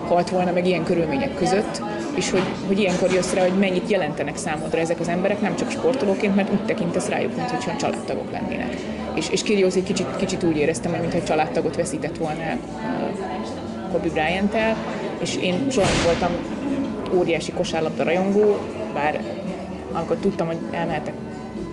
[0.09, 1.82] halt volna meg ilyen körülmények között,
[2.14, 5.70] és hogy, hogy ilyenkor jössz rá, hogy mennyit jelentenek számodra ezek az emberek, nem csak
[5.70, 8.76] sportolóként, mert úgy tekintesz rájuk, mint hogyha családtagok lennének.
[9.14, 14.09] És, és egy kicsit, kicsit úgy éreztem, hogy mintha családtagot veszített volna el uh, Kobe
[14.09, 14.57] bryant
[15.18, 16.55] és én soha nem voltam
[17.14, 18.57] óriási kosárlabda rajongó,
[18.94, 19.20] bár
[19.92, 21.14] amikor tudtam, hogy elmehetek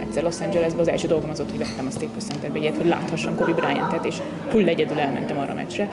[0.01, 2.85] egyszer Los Angelesbe, az első dolgom az ott, hogy vettem a Staples Centerbe egyet, hogy
[2.85, 4.15] láthassam Kobe Bryant-et, és
[4.49, 5.89] full egyedül elmentem arra a meccsre,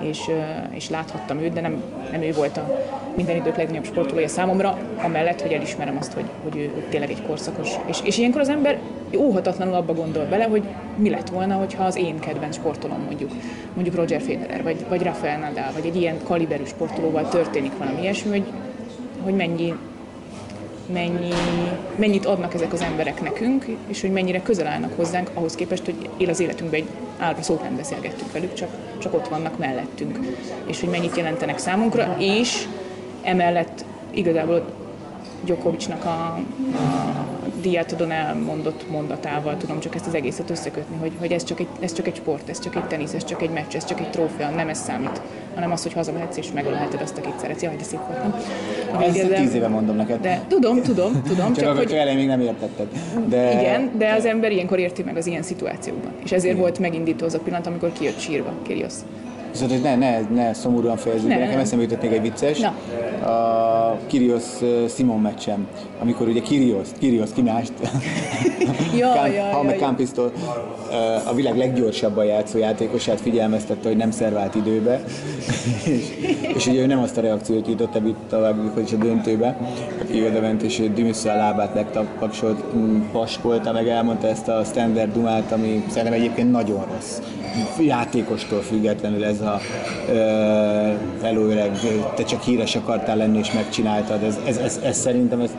[0.00, 0.30] és,
[0.70, 2.82] és láthattam őt, de nem, nem ő volt a
[3.16, 7.22] minden idők legnagyobb sportolója számomra, amellett, hogy elismerem azt, hogy, hogy ő, ő tényleg egy
[7.26, 7.68] korszakos.
[7.86, 8.78] És, és ilyenkor az ember
[9.16, 10.62] óhatatlanul abba gondol bele, hogy
[10.96, 13.30] mi lett volna, hogyha az én kedvenc sportolom mondjuk,
[13.74, 18.30] mondjuk Roger Federer, vagy, vagy Rafael Nadal, vagy egy ilyen kaliberű sportolóval történik valami ilyesmi,
[18.30, 18.44] hogy,
[19.24, 19.74] hogy mennyi,
[20.92, 21.32] mennyi,
[21.96, 26.08] mennyit adnak ezek az emberek nekünk, és hogy mennyire közel állnak hozzánk, ahhoz képest, hogy
[26.16, 28.68] él az életünkben egy állva szót nem beszélgettünk velük, csak,
[28.98, 30.18] csak ott vannak mellettünk,
[30.66, 32.66] és hogy mennyit jelentenek számunkra, és
[33.22, 34.64] emellett igazából
[35.44, 37.14] Djokovicnak a, a
[37.62, 41.92] diátodon elmondott mondatával tudom csak ezt az egészet összekötni, hogy, hogy ez, csak egy, ez
[41.92, 44.50] csak egy sport, ez csak egy tenisz, ez csak egy meccs, ez csak egy trófea,
[44.50, 45.20] nem ez számít,
[45.54, 47.62] hanem az, hogy hazamehetsz és megölheted azt, akit szeretsz.
[47.62, 48.34] Jaj, de szép volt, nem?
[49.02, 49.42] Ezt Végezem.
[49.44, 50.20] tíz éve mondom neked.
[50.20, 52.86] De tudom, tudom, tudom, csak, csak, hogy elején még nem értetted.
[53.28, 56.12] De igen, de az ember ilyenkor érti meg az ilyen szituációkban.
[56.24, 58.92] És ezért volt megindító az a pillanat, amikor kijött sírva Kyrgios.
[59.50, 61.62] Viszont, hogy ne, ne, ne szomorúan fejezzük Ne, be, nekem ne.
[61.62, 62.58] eszembe jutott még egy vicces.
[62.58, 62.74] Na.
[63.28, 65.66] A Kyrgios uh, Simon meccsem,
[66.00, 67.72] amikor ugye Kyrgios, Kyrgios kimást,
[69.52, 69.76] Halme
[70.16, 75.04] uh, a világ leggyorsabban játszó játékosát figyelmeztette, hogy nem szervált időbe,
[75.84, 76.04] és,
[76.54, 79.58] és ugye ő nem azt a reakciót jutott ebből tovább, hogy is a döntőbe,
[80.00, 85.12] aki oda ment és Dimisszal a lábát megtapaksolt, mm, paskolta, meg elmondta ezt a standard
[85.12, 87.18] dumát, ami szerintem egyébként nagyon rossz.
[87.80, 89.60] Játékostól függetlenül ez a
[90.08, 90.14] ö,
[91.22, 91.78] hello öreg,
[92.14, 94.22] te csak híres akartál lenni és megcsináltad.
[94.22, 95.54] Ez, ez, ez, ez szerintem ezt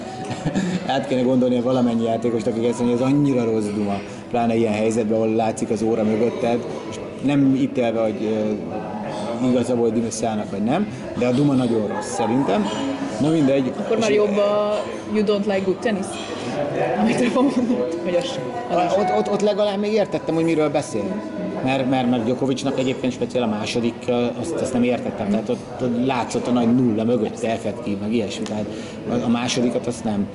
[0.93, 3.99] át kéne gondolni valamennyi játékost, akik ezt mondja, ez annyira rossz duma.
[4.29, 8.47] Pláne ilyen helyzetben, ahol látszik az óra mögötted, és nem ítélve, hogy
[9.49, 10.87] igaza volt Dimisszának, vagy nem,
[11.17, 12.65] de a duma nagyon rossz szerintem.
[13.21, 13.71] Na mindegy.
[13.77, 14.83] Akkor már jobb a
[15.13, 16.05] You Don't Like Good Tennis?
[16.99, 18.39] Amit mondott, hogy az,
[18.69, 18.93] az.
[18.97, 21.03] Ott, ott, ott legalább még értettem, hogy miről beszél.
[21.63, 25.29] Mert, mert, mert Djokovicnak egyébként speciál a második, azt, azt nem értettem.
[25.29, 28.43] Tehát ott, ott látszott a nagy nulla mögött, effektív, meg ilyesmi.
[28.43, 28.65] Tehát
[29.23, 30.27] a másodikat azt nem.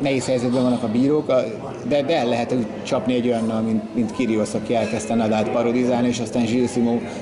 [0.00, 1.26] Nehéz helyzetben vannak a bírók,
[1.88, 6.08] de, de el lehet úgy csapni egy olyannal, mint, mint Kyrgios, aki elkezdte Nadát parodizálni,
[6.08, 6.70] és aztán Gilles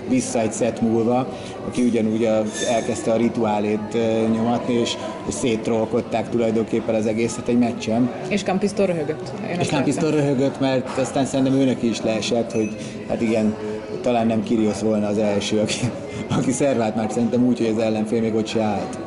[0.09, 1.29] vissza egy szett múlva,
[1.67, 3.97] aki ugyanúgy a, elkezdte a rituálét
[4.33, 4.97] nyomatni, és,
[5.29, 8.11] és széttrollkodták tulajdonképpen az egészet egy meccsen.
[8.29, 9.33] És Campisztól röhögött.
[9.53, 10.11] Én És láttam.
[10.11, 12.77] röhögött, mert aztán szerintem őnek is leesett, hogy
[13.09, 13.55] hát igen,
[14.01, 15.91] talán nem Kyrgios volna az első, aki,
[16.39, 18.99] aki szervált már szerintem úgy, hogy az ellenfél még ott se állt.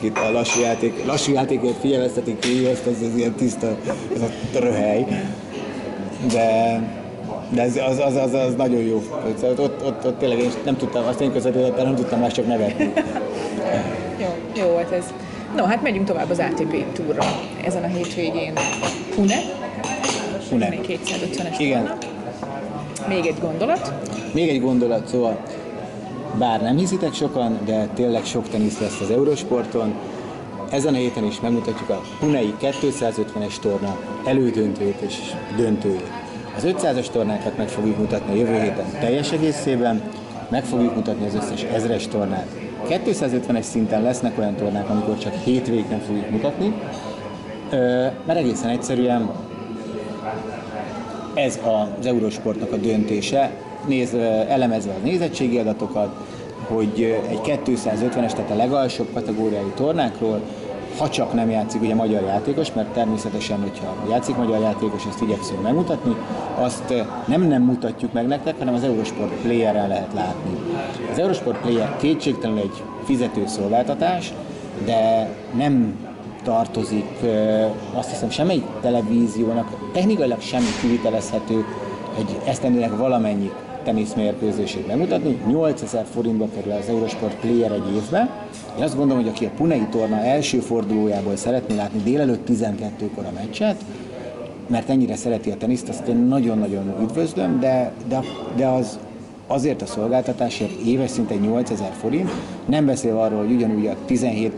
[0.00, 3.76] Akit a lassú, játék, lassú játékért figyeleztetik Kyrgios, az, az ilyen tiszta
[4.14, 5.06] ez a röhely.
[6.32, 6.80] De,
[7.48, 9.02] de ez, az, az, az, az, nagyon jó.
[9.40, 12.46] Szóval Ott, ott, ott tényleg én nem tudtam, azt én közvetítettem, nem tudtam más csak
[12.46, 12.92] nevetni.
[14.18, 15.04] Jó, jó volt ez.
[15.56, 17.24] No, hát megyünk tovább az ATP túra.
[17.64, 18.52] Ezen a hétvégén
[19.16, 19.38] Hune.
[20.68, 21.84] még 250-es Igen.
[21.84, 21.98] torna.
[23.08, 23.92] Még egy gondolat.
[24.32, 25.38] Még egy gondolat, szóval
[26.38, 29.94] bár nem hiszitek sokan, de tényleg sok tenisz lesz az Eurosporton.
[30.70, 35.14] Ezen a héten is megmutatjuk a Punei 250-es torna elődöntőjét és
[35.56, 36.10] döntőjét.
[36.56, 40.02] Az 500-as tornákat meg fogjuk mutatni a jövő héten teljes egészében,
[40.48, 42.46] meg fogjuk mutatni az összes ezres tornát.
[42.88, 46.74] 250-es szinten lesznek olyan tornák, amikor csak hétvégig nem fogjuk mutatni,
[48.26, 49.30] mert egészen egyszerűen
[51.34, 51.58] ez
[51.98, 53.50] az Eurosportnak a döntése,
[53.86, 54.14] néz,
[54.48, 56.08] elemezve a nézettségi adatokat,
[56.66, 60.40] hogy egy 250-es, tehát a legalsóbb kategóriájú tornákról,
[60.98, 65.62] ha csak nem játszik ugye magyar játékos, mert természetesen, hogyha játszik magyar játékos, azt igyekszünk
[65.62, 66.16] megmutatni,
[66.58, 66.94] azt
[67.26, 70.56] nem nem mutatjuk meg nektek, hanem az Eurosport Player-en lehet látni.
[71.12, 74.32] Az Eurosport Player kétségtelenül egy fizető szolgáltatás,
[74.84, 75.94] de nem
[76.42, 77.08] tartozik,
[77.94, 81.64] azt hiszem semmelyik televíziónak, technikailag semmi kivitelezhető
[82.18, 83.50] egy esztendőnek valamennyi
[83.82, 85.38] teniszmérkőzését megmutatni.
[85.46, 88.46] 8000 forintba kerül az Eurosport Player egy évbe.
[88.78, 93.32] Én azt gondolom, hogy aki a Punei torna első fordulójából szeretné látni délelőtt 12-kor a
[93.34, 93.84] meccset,
[94.66, 98.20] mert ennyire szereti a teniszt, azt én nagyon-nagyon üdvözlöm, de, de,
[98.56, 98.98] de az
[99.46, 102.30] azért a szolgáltatásért éves szinten 8000 forint,
[102.64, 104.52] nem beszélve arról, hogy ugyanúgy a 17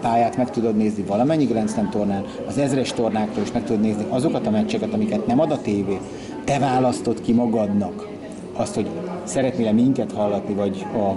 [0.00, 4.04] pályát meg tudod nézni valamennyi Grand Slam tornán, az ezres tornákról is meg tudod nézni
[4.08, 5.98] azokat a meccseket, amiket nem ad a tévé,
[6.44, 8.15] te választod ki magadnak
[8.56, 8.86] azt, hogy
[9.24, 11.12] szeretnél minket hallatni, vagy a,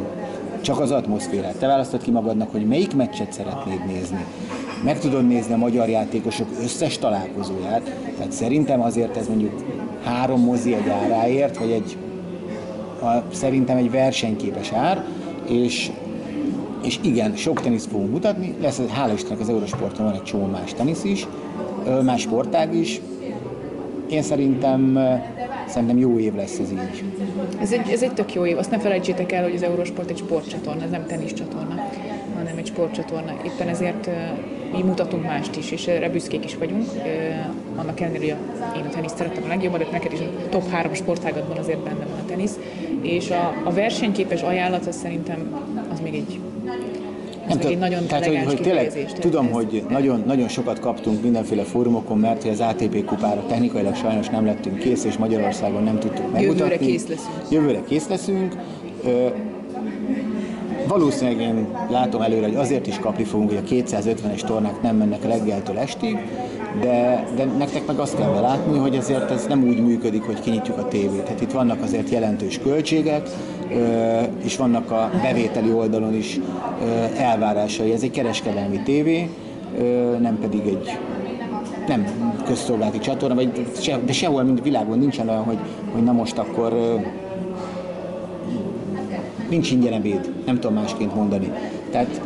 [0.62, 1.56] csak az atmoszférát.
[1.56, 4.26] Te választod ki magadnak, hogy melyik meccset szeretnéd nézni.
[4.84, 7.82] Meg tudod nézni a magyar játékosok összes találkozóját,
[8.18, 9.64] tehát szerintem azért ez mondjuk
[10.04, 11.98] három mozi egy áráért, vagy egy
[13.02, 15.04] a, szerintem egy versenyképes ár,
[15.48, 15.92] és,
[16.84, 20.74] és igen, sok tenisz fogunk mutatni, lesz, hála Istennek az Eurosporton van egy csomó más
[20.74, 21.28] tenisz is,
[22.04, 23.02] más sportág is.
[24.10, 25.00] Én szerintem,
[25.70, 27.04] szerintem jó év lesz ez így.
[27.62, 28.58] Ez egy, ez egy tök jó év.
[28.58, 31.90] Azt ne felejtsétek el, hogy az Eurosport egy sportcsatorna, ez nem teniscsatorna,
[32.36, 33.34] hanem egy sportcsatorna.
[33.46, 34.10] Éppen ezért
[34.72, 36.86] mi mutatunk mást is, és erre büszkék is vagyunk.
[37.76, 38.38] Annak ellenére,
[38.72, 41.80] hogy én a teniszt szeretem a legjobban, de neked is a top három sportágatban azért
[41.80, 42.60] benne van a tenisz.
[43.02, 45.60] És a, a versenyképes ajánlat, az szerintem
[45.92, 46.40] az még egy,
[47.50, 51.22] az még egy nagyon tehát, hogy, hogy tényleg tudom, ez- hogy nagyon, nagyon sokat kaptunk
[51.24, 56.00] mindenféle fórumokon, mert hogy az ATP kupára technikailag sajnos nem lettünk kész, és Magyarországon nem
[56.00, 56.78] tudtuk megmutatni.
[56.86, 57.30] kész leszünk.
[57.52, 58.56] Jövőre kész leszünk.
[59.06, 59.28] Ö,
[60.88, 65.24] Valószínűleg én látom előre, hogy azért is kapni fogunk, hogy a 250-es tornák nem mennek
[65.26, 66.18] reggeltől estig,
[66.82, 70.78] de, de nektek meg azt kell belátni, hogy azért ez nem úgy működik, hogy kinyitjuk
[70.78, 71.22] a tévét.
[71.22, 73.30] Tehát itt vannak azért jelentős költségek,
[74.44, 76.40] és vannak a bevételi oldalon is
[77.18, 77.92] elvárásai.
[77.92, 79.30] Ez egy kereskedelmi tévé,
[80.20, 80.98] nem pedig egy
[81.88, 82.06] nem
[82.46, 85.58] közszolgálati csatorna, vagy se, de sehol, mint a világon nincsen olyan, hogy,
[85.92, 87.00] hogy na most akkor
[89.50, 91.52] nincs ingyen ebéd, nem tudom másként mondani.
[91.92, 92.22] Tehát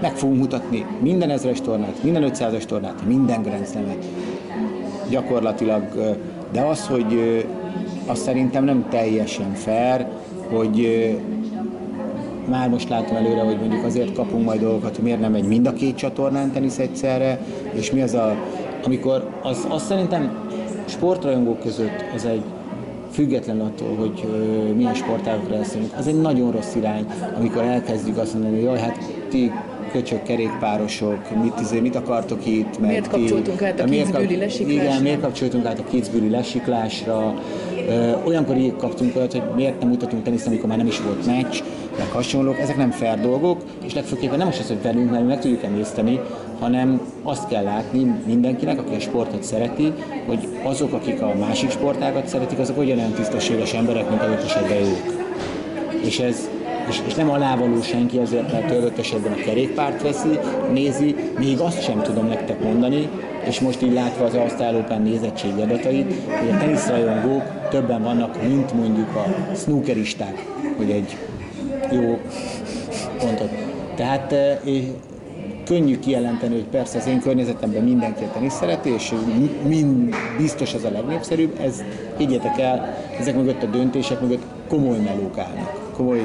[0.00, 3.66] meg fogunk mutatni minden ezres tornát, minden 500-as tornát, minden Grand.
[5.10, 5.82] Gyakorlatilag,
[6.52, 7.38] de az, hogy ö,
[8.06, 10.06] azt szerintem nem teljesen fair,
[10.48, 11.08] hogy
[12.48, 15.66] már most látom előre, hogy mondjuk azért kapunk majd dolgokat, hogy miért nem megy mind
[15.66, 17.40] a két csatornán tenisz egyszerre,
[17.72, 18.34] és mi az a,
[18.84, 20.48] amikor, az, az szerintem
[20.84, 22.42] sportrajongók között az egy
[23.10, 28.32] független attól, hogy ö, milyen sportágokra leszünk, az egy nagyon rossz irány, amikor elkezdjük azt
[28.32, 29.52] mondani, hogy jaj, hát ti
[29.90, 34.82] köcsök kerékpárosok, mit, izé, mit akartok itt, meg Miért kapcsoltunk át a Kitzbüheli lesiklásra?
[34.82, 37.34] Igen, miért kapcsoltunk át a Kitzbüheli lesiklásra,
[37.88, 41.26] Ö, olyankor így kaptunk olyat, hogy miért nem mutatunk teniszt, amikor már nem is volt
[41.26, 41.62] meccs,
[41.98, 45.28] meg hasonlók, ezek nem fair dolgok, és legfőképpen nem most az, hogy velünk, mert mi
[45.28, 46.20] meg tudjuk emészteni,
[46.60, 49.92] hanem azt kell látni mindenkinek, aki a sportot szereti,
[50.26, 55.24] hogy azok, akik a másik sportágat szeretik, azok ugyanolyan tisztességes emberek, mint adott esetben ők.
[56.04, 56.48] És ez
[56.88, 60.38] és, és nem alávaló senki azért, mert adott esetben a kerékpárt veszi,
[60.72, 63.08] nézi, még azt sem tudom nektek mondani,
[63.44, 68.72] és most így látva az Ausztrál Open nézettségi adatait, hogy a teniszrajongók többen vannak, mint
[68.72, 70.44] mondjuk a snookeristák,
[70.76, 71.16] hogy egy
[71.92, 72.18] jó
[73.18, 73.50] pontot.
[73.94, 74.34] Tehát
[75.64, 79.14] könnyű kijelenteni, hogy persze az én környezetemben mindenki a tenisz szereti, és
[79.66, 81.82] mind biztos ez a legnépszerűbb, ez
[82.16, 86.20] higgyetek el, ezek mögött a döntések mögött komoly melók állnak, komoly,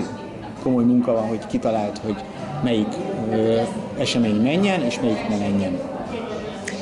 [0.64, 2.16] komoly munka van, hogy kitalált, hogy
[2.64, 2.93] melyik
[3.32, 3.62] ö,
[3.97, 5.80] esemény menjen, és melyik ne menjen.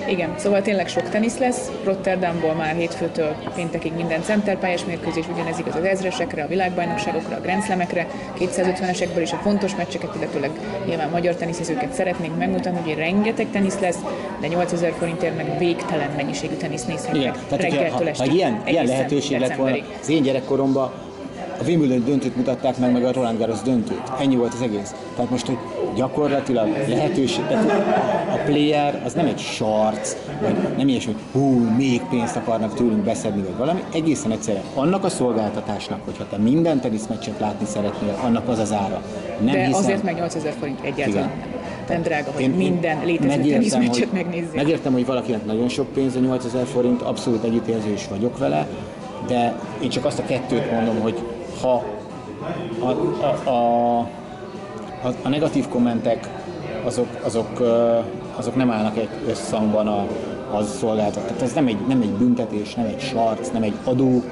[0.10, 1.72] Igen, szóval tényleg sok tenisz lesz.
[1.84, 7.64] Rotterdamból már hétfőtől péntekig minden centerpályás mérkőzés, ugyanez igaz az ezresekre, a világbajnokságokra, a Grand
[7.64, 8.08] Slamekre,
[8.40, 10.52] 250-esekből is a fontos meccseket, illetőleg
[10.86, 13.98] nyilván magyar teniszezőket szeretnénk megmutatni, hogy rengeteg tenisz lesz,
[14.42, 19.56] de 8000 forintért meg végtelen mennyiségű tenisz nézhetnek reggeltől ha, ha ilyen, ilyen lehetőség lett
[19.56, 20.92] volna az én gyerekkoromban,
[21.60, 24.02] a Wimbledon döntőt mutatták meg, meg a Roland Garros döntőt.
[24.20, 24.94] Ennyi volt az egész.
[25.16, 25.58] Tehát most, hogy
[25.96, 27.70] gyakorlatilag lehetőség, tehát
[28.34, 33.04] a player az nem egy sarc, vagy nem ilyes, hogy hú, még pénzt akarnak tőlünk
[33.04, 33.84] beszedni, vagy valami.
[33.94, 39.02] Egészen egyszerűen annak a szolgáltatásnak, hogyha te minden teniszmeccset látni szeretnél, annak az az ára.
[39.40, 41.32] Nem De hiszem, azért meg 8000 forint egyáltalán.
[41.38, 41.58] Igen.
[41.90, 44.56] Nem drága, hogy Én minden létező teniszmeccset megnézzél.
[44.56, 48.68] Megértem, hogy valakinek nagyon sok pénz, a 8000 forint, abszolút együttérző is vagyok vele,
[49.28, 51.20] de én csak azt a kettőt mondom, hogy
[51.62, 51.84] ha
[52.80, 52.90] a,
[53.50, 56.28] a, a, a, negatív kommentek
[56.86, 57.60] azok, azok,
[58.36, 60.08] azok nem állnak egy összhangban a,
[60.52, 61.24] az szolgáltat.
[61.24, 64.24] Tehát ez nem egy, nem egy büntetés, nem egy sarc, nem egy adó,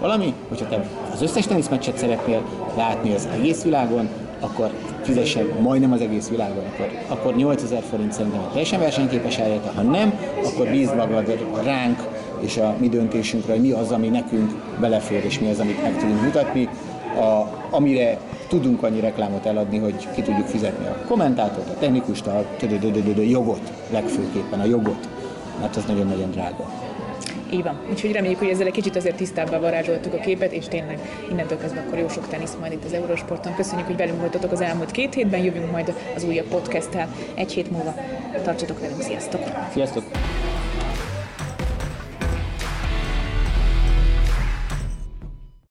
[0.00, 2.42] valami, hogyha te az összes teniszmeccset szeretnél
[2.76, 4.08] látni az egész világon,
[4.40, 4.70] akkor
[5.02, 10.18] fizessen majdnem az egész világon, akkor, akkor 8000 forint szerintem teljesen versenyképes állata, ha nem,
[10.44, 11.98] akkor bízd magad ránk,
[12.40, 15.96] és a mi döntésünkre, hogy mi az, ami nekünk belefér, és mi az, amit meg
[15.98, 16.68] tudunk mutatni,
[17.16, 18.18] a, amire
[18.48, 22.44] tudunk annyi reklámot eladni, hogy ki tudjuk fizetni a kommentátort, a technikust, a
[23.28, 25.08] jogot, legfőképpen a jogot,
[25.60, 26.70] mert az nagyon-nagyon drága.
[27.52, 27.80] Így van.
[27.90, 30.98] Úgyhogy reméljük, hogy ezzel egy kicsit azért tisztábbá varázsoltuk a képet, és tényleg
[31.30, 33.54] innentől kezdve akkor jó sok tenisz majd itt az Eurosporton.
[33.54, 37.70] Köszönjük, hogy velünk voltatok az elmúlt két hétben, jövünk majd az újabb podcasttel egy hét
[37.70, 37.94] múlva.
[38.44, 39.40] Tartsatok velünk, sziasztok!
[39.72, 40.04] Sziasztok!